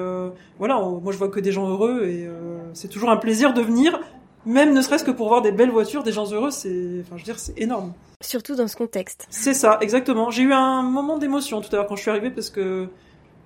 voilà, 0.58 0.80
moi 0.80 1.12
je 1.12 1.18
vois 1.18 1.28
que 1.28 1.40
des 1.40 1.52
gens 1.52 1.68
heureux. 1.68 2.04
Et 2.04 2.28
c'est 2.74 2.88
toujours 2.88 3.10
un 3.10 3.16
plaisir 3.16 3.52
de 3.54 3.62
venir, 3.62 3.98
même 4.46 4.74
ne 4.74 4.80
serait-ce 4.80 5.04
que 5.04 5.10
pour 5.10 5.28
voir 5.28 5.42
des 5.42 5.52
belles 5.52 5.70
voitures, 5.70 6.02
des 6.02 6.12
gens 6.12 6.30
heureux. 6.30 6.50
C'est, 6.50 7.00
enfin, 7.00 7.16
je 7.16 7.22
veux 7.22 7.24
dire, 7.24 7.38
c'est 7.38 7.58
énorme. 7.58 7.92
Surtout 8.22 8.54
dans 8.54 8.68
ce 8.68 8.76
contexte. 8.76 9.26
C'est 9.30 9.54
ça, 9.54 9.78
exactement. 9.80 10.30
J'ai 10.30 10.42
eu 10.42 10.52
un 10.52 10.82
moment 10.82 11.16
d'émotion 11.16 11.60
tout 11.60 11.68
à 11.72 11.76
l'heure 11.76 11.86
quand 11.86 11.96
je 11.96 12.02
suis 12.02 12.10
arrivée 12.10 12.30
parce 12.30 12.50
que 12.50 12.88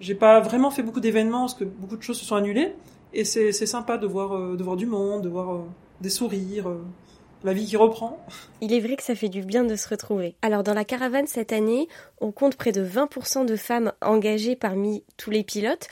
j'ai 0.01 0.17
pas 0.17 0.41
vraiment 0.41 0.71
fait 0.71 0.83
beaucoup 0.83 1.01
d'événements 1.01 1.43
parce 1.43 1.55
que 1.55 1.65
beaucoup 1.65 1.97
de 1.97 2.03
choses 2.03 2.19
se 2.19 2.25
sont 2.25 2.37
annulées. 2.37 2.75
Et 3.13 3.25
c'est 3.25 3.53
sympa 3.53 3.97
de 3.97 4.09
voir, 4.09 4.35
euh, 4.35 4.57
de 4.57 4.65
voir 4.65 4.77
du 4.77 4.87
monde, 4.87 5.23
de 5.23 5.29
voir 5.29 5.55
euh, 5.55 5.61
des 6.01 6.09
sourires, 6.09 6.69
euh, 6.69 6.85
la 7.45 7.53
vie 7.53 7.65
qui 7.65 7.77
reprend. 7.77 8.19
Il 8.61 8.73
est 8.73 8.81
vrai 8.81 8.97
que 8.97 9.05
ça 9.05 9.15
fait 9.15 9.29
du 9.29 9.43
bien 9.43 9.63
de 9.63 9.77
se 9.77 9.89
retrouver. 9.89 10.35
Alors 10.43 10.65
dans 10.65 10.75
la 10.75 10.85
caravane 10.85 11.29
cette 11.29 11.53
année, 11.53 11.89
on 12.21 12.33
compte 12.33 12.57
près 12.57 12.73
de 12.73 12.85
20% 12.85 13.47
de 13.47 13.55
femmes 13.55 13.93
engagées 14.03 14.57
parmi 14.57 15.05
tous 15.17 15.31
les 15.31 15.45
pilotes. 15.45 15.87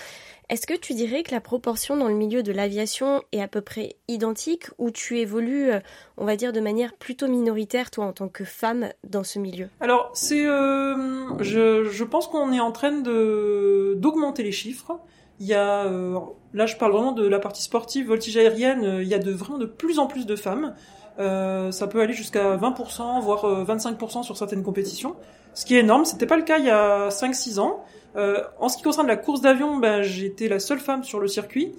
Est-ce 0.53 0.67
que 0.67 0.75
tu 0.75 0.93
dirais 0.93 1.23
que 1.23 1.31
la 1.31 1.41
proportion 1.41 1.97
dans 1.97 2.09
le 2.09 2.15
milieu 2.15 2.43
de 2.43 2.53
l'aviation 2.53 3.23
est 3.33 3.41
à 3.41 3.49
peu 3.49 3.63
près 3.63 3.97
identique 4.07 4.67
ou 4.77 4.91
tu 4.91 5.19
évolues, 5.19 5.73
euh, 5.73 5.81
on 6.19 6.27
va 6.27 6.37
dire, 6.37 6.53
de 6.53 6.61
manière 6.61 6.93
plutôt 6.93 7.27
minoritaire, 7.27 7.91
toi, 7.91 8.05
en 8.05 8.13
tant 8.13 8.29
que 8.29 8.45
femme, 8.45 8.91
dans 9.03 9.25
ce 9.25 9.39
milieu? 9.39 9.71
Alors, 9.81 10.11
c'est, 10.13 10.45
euh, 10.45 11.43
je, 11.43 12.05
pense 12.05 12.27
qu'on 12.27 12.53
est 12.53 12.61
en 12.61 12.71
train 12.71 12.93
de 12.93 13.95
d'augmenter 13.97 14.43
les 14.43 14.53
chiffres. 14.53 15.01
Il 15.41 15.47
y 15.47 15.55
a, 15.55 15.87
euh, 15.87 16.21
là, 16.53 16.67
je 16.67 16.77
parle 16.77 16.93
vraiment 16.93 17.13
de 17.13 17.27
la 17.27 17.39
partie 17.39 17.63
sportive, 17.63 18.09
voltige 18.09 18.37
aérienne. 18.37 18.99
Il 19.01 19.09
y 19.09 19.15
a 19.15 19.19
de 19.19 19.33
vraiment 19.33 19.57
de 19.57 19.65
plus 19.65 19.99
en 19.99 20.07
plus 20.07 20.27
de 20.27 20.37
femmes. 20.37 20.75
Ça 21.17 21.87
peut 21.87 22.03
aller 22.03 22.13
jusqu'à 22.13 22.59
20%, 22.59 23.23
voire 23.23 23.47
25% 23.65 24.23
sur 24.23 24.37
certaines 24.37 24.63
compétitions, 24.63 25.17
ce 25.55 25.65
qui 25.65 25.77
est 25.77 25.81
énorme. 25.81 26.05
C'était 26.05 26.27
pas 26.27 26.37
le 26.37 26.43
cas 26.43 26.59
il 26.59 26.67
y 26.67 26.71
a 26.71 27.09
5-6 27.09 27.59
ans. 27.59 27.83
Euh, 28.17 28.43
en 28.59 28.69
ce 28.69 28.77
qui 28.77 28.83
concerne 28.83 29.07
la 29.07 29.17
course 29.17 29.41
d'avion, 29.41 29.79
ben, 29.79 30.03
j'étais 30.03 30.49
la 30.49 30.59
seule 30.59 30.81
femme 30.81 31.05
sur 31.05 31.21
le 31.21 31.29
circuit. 31.29 31.73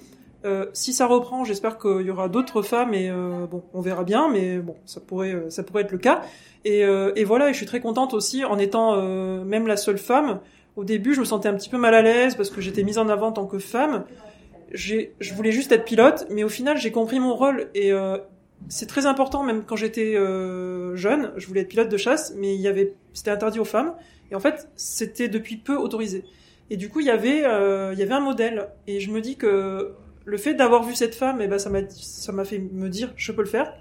Euh, 0.46 0.66
si 0.74 0.92
ça 0.92 1.06
reprend, 1.06 1.46
j'espère 1.46 1.78
qu'il 1.78 2.02
y 2.02 2.12
aura 2.12 2.28
d'autres 2.28 2.62
femmes 2.64 2.94
et 2.94 3.10
euh, 3.10 3.46
bon, 3.50 3.64
on 3.74 3.80
verra 3.80 4.04
bien, 4.04 4.30
mais 4.30 4.58
bon, 4.58 4.76
ça 4.86 5.00
pourrait, 5.00 5.34
euh, 5.34 5.50
ça 5.50 5.64
pourrait 5.64 5.84
être 5.84 5.92
le 5.92 5.98
cas. 5.98 6.22
Et, 6.66 6.84
euh, 6.84 7.14
et 7.16 7.24
voilà, 7.24 7.50
et 7.50 7.54
je 7.54 7.58
suis 7.58 7.66
très 7.66 7.80
contente 7.80 8.14
aussi 8.14 8.44
en 8.44 8.58
étant 8.58 9.02
même 9.44 9.68
la 9.68 9.78
seule 9.78 9.98
femme. 9.98 10.40
Au 10.76 10.84
début, 10.84 11.14
je 11.14 11.20
me 11.20 11.26
sentais 11.26 11.48
un 11.48 11.54
petit 11.54 11.70
peu 11.70 11.78
mal 11.78 11.94
à 11.94 12.02
l'aise 12.02 12.36
parce 12.36 12.50
que 12.50 12.60
j'étais 12.60 12.84
mise 12.84 12.98
en 12.98 13.08
avant 13.08 13.28
en 13.28 13.32
tant 13.32 13.46
que 13.46 13.60
femme. 13.60 14.06
J'ai, 14.72 15.14
je 15.20 15.34
voulais 15.34 15.52
juste 15.52 15.72
être 15.72 15.86
pilote, 15.86 16.26
mais 16.30 16.44
au 16.44 16.50
final, 16.50 16.78
j'ai 16.78 16.92
compris 16.92 17.20
mon 17.20 17.36
rôle 17.36 17.68
et 17.76 17.92
c'est 18.70 18.88
très 18.88 19.06
important. 19.06 19.44
Même 19.44 19.64
quand 19.66 19.76
j'étais 19.76 20.14
jeune, 20.96 21.32
je 21.36 21.48
voulais 21.48 21.62
être 21.62 21.68
pilote 21.68 21.90
de 21.90 21.98
chasse, 21.98 22.34
mais 22.38 22.56
il 22.56 22.62
y 22.62 22.68
avait, 22.68 22.94
c'était 23.14 23.32
interdit 23.32 23.60
aux 23.60 23.66
femmes. 23.66 23.94
Et 24.34 24.36
en 24.36 24.40
fait, 24.40 24.68
c'était 24.76 25.30
depuis 25.30 25.58
peu 25.58 25.78
autorisé. 25.78 26.26
Et 26.72 26.76
du 26.76 26.90
coup, 26.90 27.02
il 27.02 27.06
y 27.06 27.12
avait, 27.12 27.46
euh, 27.46 27.94
il 27.94 28.00
y 28.00 28.02
avait 28.02 28.16
un 28.16 28.20
modèle. 28.20 28.70
Et 28.88 29.00
je 29.00 29.12
me 29.12 29.22
dis 29.22 29.38
que 29.38 29.94
le 30.26 30.38
fait 30.38 30.56
d'avoir 30.56 30.84
vu 30.84 30.96
cette 30.96 31.14
femme, 31.14 31.40
eh 31.40 31.48
ben, 31.48 31.60
ça 31.60 31.70
m'a, 31.70 31.88
ça 31.90 32.32
m'a 32.32 32.44
fait 32.44 32.58
me 32.58 32.90
dire, 32.90 33.14
je 33.16 33.32
peux 33.32 33.44
le 33.44 33.48
faire, 33.48 33.72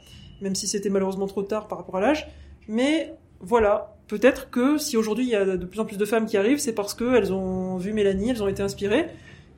même 0.42 0.54
si 0.54 0.68
c'était 0.68 0.90
malheureusement 0.90 1.26
trop 1.26 1.42
tard 1.42 1.68
par 1.68 1.78
rapport 1.78 1.97
à 1.97 2.00
l'âge. 2.02 2.28
Mais 2.68 3.14
voilà, 3.40 3.97
peut-être 4.09 4.50
que 4.50 4.76
si 4.76 4.99
aujourd'hui 4.99 5.25
il 5.25 5.30
y 5.30 5.35
a 5.35 5.56
de 5.56 5.64
plus 5.64 5.80
en 5.80 5.87
plus 5.87 5.97
de 5.97 6.04
femmes 6.04 6.26
qui 6.26 6.37
arrivent, 6.37 6.59
c'est 6.59 6.75
parce 6.75 6.92
qu'elles 6.92 7.32
ont 7.32 7.78
vu 7.78 7.94
Mélanie, 7.94 8.30
elles 8.30 8.42
ont 8.42 8.49
été 8.49 8.62
inspirées. 8.62 9.06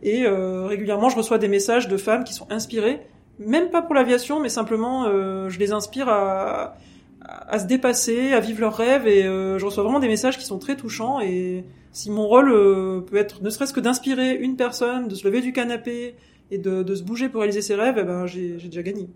Et 0.02 0.24
euh, 0.26 0.66
régulièrement, 0.66 1.08
je 1.08 1.16
reçois 1.16 1.38
des 1.38 1.48
messages 1.48 1.88
de 1.88 1.96
femmes 1.96 2.22
qui 2.22 2.34
sont 2.34 2.46
inspirées, 2.50 3.00
même 3.40 3.70
pas 3.70 3.82
pour 3.82 3.96
l'aviation, 3.96 4.38
mais 4.38 4.48
simplement, 4.48 5.06
euh, 5.06 5.48
je 5.48 5.58
les 5.58 5.72
inspire 5.72 6.08
à, 6.08 6.76
à 7.24 7.58
se 7.58 7.66
dépasser, 7.66 8.32
à 8.32 8.40
vivre 8.40 8.60
leurs 8.60 8.76
rêves 8.76 9.06
et 9.06 9.24
euh, 9.24 9.58
je 9.58 9.64
reçois 9.64 9.82
vraiment 9.82 10.00
des 10.00 10.08
messages 10.08 10.38
qui 10.38 10.44
sont 10.44 10.58
très 10.58 10.76
touchants 10.76 11.20
et 11.20 11.64
si 11.92 12.10
mon 12.10 12.26
rôle 12.26 12.52
euh, 12.52 13.00
peut 13.00 13.16
être 13.16 13.42
ne 13.42 13.50
serait-ce 13.50 13.72
que 13.72 13.80
d'inspirer 13.80 14.34
une 14.34 14.56
personne, 14.56 15.08
de 15.08 15.14
se 15.14 15.26
lever 15.26 15.40
du 15.40 15.52
canapé 15.52 16.16
et 16.50 16.58
de, 16.58 16.94
se 16.94 17.02
bouger 17.02 17.28
pour 17.28 17.40
réaliser 17.40 17.62
ses 17.62 17.74
rêves, 17.74 17.96
eh 17.98 18.04
ben, 18.04 18.26
j'ai 18.26 18.56
déjà 18.56 18.82
gagné. 18.82 19.08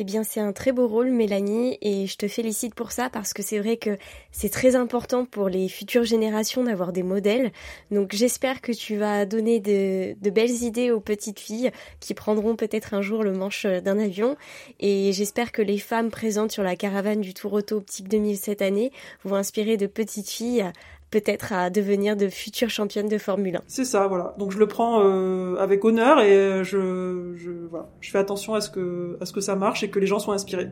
Eh 0.00 0.04
bien, 0.04 0.22
c'est 0.22 0.38
un 0.38 0.52
très 0.52 0.70
beau 0.70 0.86
rôle, 0.86 1.10
Mélanie, 1.10 1.76
et 1.82 2.06
je 2.06 2.16
te 2.16 2.28
félicite 2.28 2.72
pour 2.72 2.92
ça 2.92 3.10
parce 3.10 3.32
que 3.32 3.42
c'est 3.42 3.58
vrai 3.58 3.76
que 3.78 3.98
c'est 4.30 4.48
très 4.48 4.76
important 4.76 5.24
pour 5.24 5.48
les 5.48 5.68
futures 5.68 6.04
générations 6.04 6.62
d'avoir 6.62 6.92
des 6.92 7.02
modèles. 7.02 7.50
Donc, 7.90 8.14
j'espère 8.14 8.60
que 8.60 8.70
tu 8.70 8.96
vas 8.96 9.26
donner 9.26 9.58
de, 9.58 10.14
belles 10.30 10.62
idées 10.62 10.92
aux 10.92 11.00
petites 11.00 11.40
filles 11.40 11.72
qui 11.98 12.14
prendront 12.14 12.54
peut-être 12.54 12.94
un 12.94 13.02
jour 13.02 13.24
le 13.24 13.32
manche 13.32 13.66
d'un 13.66 13.98
avion. 13.98 14.36
Et 14.78 15.12
j'espère 15.12 15.50
que 15.50 15.62
les 15.62 15.78
femmes 15.78 16.12
présentes 16.12 16.52
sur 16.52 16.62
la 16.62 16.76
caravane 16.76 17.20
du 17.20 17.34
Tour 17.34 17.54
Auto 17.54 17.78
Optique 17.78 18.06
2000 18.06 18.36
cette 18.36 18.62
année 18.62 18.92
vont 19.24 19.34
inspirer 19.34 19.76
de 19.76 19.88
petites 19.88 20.30
filles 20.30 20.70
peut-être 21.10 21.52
à 21.52 21.70
devenir 21.70 22.16
de 22.16 22.28
futures 22.28 22.70
championnes 22.70 23.08
de 23.08 23.18
Formule 23.18 23.56
1. 23.56 23.60
C'est 23.66 23.84
ça, 23.84 24.06
voilà. 24.06 24.34
Donc 24.38 24.52
je 24.52 24.58
le 24.58 24.66
prends 24.66 25.02
euh, 25.02 25.56
avec 25.56 25.84
honneur 25.84 26.20
et 26.20 26.64
je, 26.64 27.34
je, 27.36 27.50
voilà, 27.70 27.88
je 28.00 28.10
fais 28.10 28.18
attention 28.18 28.54
à 28.54 28.60
ce, 28.60 28.70
que, 28.70 29.16
à 29.20 29.26
ce 29.26 29.32
que 29.32 29.40
ça 29.40 29.56
marche 29.56 29.82
et 29.82 29.90
que 29.90 29.98
les 29.98 30.06
gens 30.06 30.18
soient 30.18 30.34
inspirés. 30.34 30.68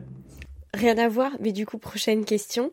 Rien 0.73 0.97
à 0.97 1.07
voir, 1.07 1.31
mais 1.39 1.51
du 1.51 1.65
coup, 1.65 1.77
prochaine 1.77 2.25
question. 2.25 2.71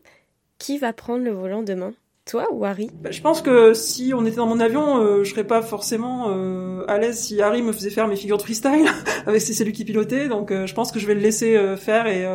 Qui 0.57 0.77
va 0.77 0.93
prendre 0.93 1.23
le 1.23 1.31
volant 1.31 1.63
demain? 1.63 1.93
Toi 2.25 2.47
ou 2.51 2.65
Harry? 2.65 2.89
Bah, 3.01 3.11
Je 3.11 3.21
pense 3.21 3.41
que 3.41 3.73
si 3.73 4.13
on 4.15 4.25
était 4.25 4.37
dans 4.37 4.47
mon 4.47 4.59
avion, 4.59 4.99
euh, 4.99 5.23
je 5.23 5.29
serais 5.29 5.43
pas 5.43 5.61
forcément 5.61 6.29
euh, 6.29 6.83
à 6.87 6.97
l'aise 6.97 7.19
si 7.19 7.41
Harry 7.41 7.61
me 7.61 7.71
faisait 7.71 7.89
faire 7.89 8.07
mes 8.07 8.15
figures 8.15 8.37
de 8.37 8.41
freestyle, 8.41 8.87
avec 9.27 9.41
c'est 9.41 9.63
lui 9.63 9.73
qui 9.73 9.85
pilotait. 9.85 10.27
Donc 10.27 10.51
je 10.51 10.73
pense 10.73 10.91
que 10.91 10.99
je 10.99 11.05
vais 11.05 11.13
le 11.13 11.19
laisser 11.19 11.75
faire 11.77 12.07
et 12.07 12.25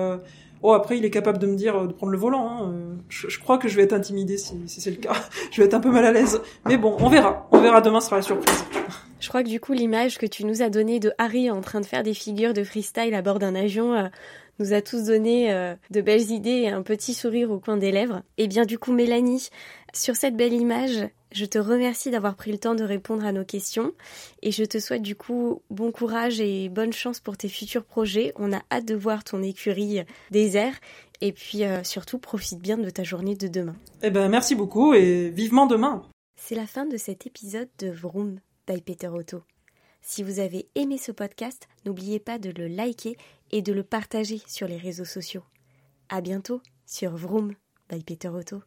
Oh, 0.63 0.73
après, 0.73 0.99
il 0.99 1.05
est 1.05 1.11
capable 1.11 1.39
de 1.39 1.47
me 1.47 1.57
dire 1.57 1.77
euh, 1.77 1.87
de 1.87 1.93
prendre 1.93 2.13
le 2.13 2.19
volant. 2.19 2.49
Hein. 2.49 2.73
Euh, 2.73 2.95
je, 3.09 3.39
crois 3.39 3.57
que 3.57 3.69
je 3.69 3.77
vais 3.77 3.83
être 3.83 3.95
intimidée 3.95 4.37
si, 4.37 4.57
c'est 4.67 4.91
le 4.91 4.97
cas. 4.97 5.15
je 5.51 5.61
vais 5.61 5.67
être 5.67 5.75
un 5.75 5.81
peu 5.81 5.91
mal 5.91 6.05
à 6.05 6.13
l'aise. 6.13 6.41
Mais 6.67 6.77
bon, 6.77 6.97
on 7.01 7.09
verra. 7.09 7.49
On 7.51 7.61
verra 7.61 7.81
demain, 7.81 8.01
sera 8.01 8.17
la 8.17 8.23
surprise. 8.23 8.65
Je 9.21 9.29
crois 9.29 9.43
que 9.43 9.49
du 9.49 9.61
coup, 9.61 9.73
l'image 9.73 10.19
que 10.19 10.27
tu 10.27 10.45
nous 10.45 10.63
as 10.63 10.71
donnée 10.71 10.99
de 10.99 11.13
Harry 11.19 11.51
en 11.51 11.61
train 11.61 11.81
de 11.81 11.87
faire 11.87 12.03
des 12.03 12.15
figures 12.15 12.55
de 12.55 12.65
freestyle 12.65 13.15
à 13.15 13.23
bord 13.23 13.39
d'un 13.39 13.55
avion 13.55 13.95
euh, 13.95 14.09
nous 14.61 14.73
a 14.73 14.83
tous 14.83 15.07
donné 15.07 15.53
de 15.91 16.01
belles 16.01 16.31
idées 16.31 16.51
et 16.51 16.69
un 16.69 16.83
petit 16.83 17.15
sourire 17.15 17.51
au 17.51 17.59
coin 17.59 17.77
des 17.77 17.91
lèvres. 17.91 18.23
Et 18.39 18.45
eh 18.45 18.47
bien 18.47 18.65
du 18.65 18.79
coup, 18.79 18.93
Mélanie, 18.93 19.49
sur 19.93 20.15
cette 20.15 20.37
belle 20.37 20.53
image, 20.53 21.09
je 21.33 21.45
te 21.45 21.59
remercie 21.59 22.11
d'avoir 22.11 22.35
pris 22.35 22.53
le 22.53 22.59
temps 22.59 22.75
de 22.75 22.85
répondre 22.85 23.25
à 23.25 23.33
nos 23.33 23.45
questions 23.45 23.93
et 24.43 24.51
je 24.51 24.65
te 24.65 24.79
souhaite 24.79 25.03
du 25.03 25.15
coup 25.15 25.63
bon 25.71 25.93
courage 25.93 26.41
et 26.41 26.69
bonne 26.69 26.93
chance 26.93 27.21
pour 27.21 27.37
tes 27.37 27.49
futurs 27.49 27.85
projets. 27.85 28.33
On 28.37 28.53
a 28.53 28.63
hâte 28.71 28.85
de 28.85 28.95
voir 28.95 29.25
ton 29.25 29.43
écurie 29.43 30.03
désert 30.31 30.75
et 31.21 31.33
puis 31.33 31.65
euh, 31.65 31.85
surtout 31.85 32.19
profite 32.19 32.61
bien 32.61 32.79
de 32.79 32.91
ta 32.91 33.05
journée 33.05 33.37
de 33.37 33.49
demain. 33.49 33.77
Eh 34.03 34.11
ben 34.11 34.29
merci 34.29 34.55
beaucoup 34.55 34.95
et 34.95 35.31
vivement 35.31 35.67
demain. 35.67 36.03
C'est 36.37 36.55
la 36.55 36.67
fin 36.67 36.87
de 36.87 36.97
cet 36.97 37.27
épisode 37.27 37.69
de 37.79 37.91
Vroom 37.91 38.41
by 38.67 38.81
Peter 38.81 39.09
Otto. 39.09 39.43
Si 40.03 40.23
vous 40.23 40.41
avez 40.41 40.67
aimé 40.75 40.97
ce 40.99 41.13
podcast, 41.13 41.69
n'oubliez 41.85 42.19
pas 42.19 42.39
de 42.39 42.51
le 42.51 42.67
liker 42.67 43.17
et 43.51 43.63
de 43.63 43.73
le 43.73 43.83
partager 43.83 44.41
sur 44.47 44.67
les 44.67 44.77
réseaux 44.77 45.05
sociaux. 45.05 45.45
À 46.09 46.21
bientôt 46.21 46.63
sur 46.87 47.17
Vroom 47.17 47.55
by 47.89 48.03
Peter 48.03 48.29
Otto. 48.29 48.63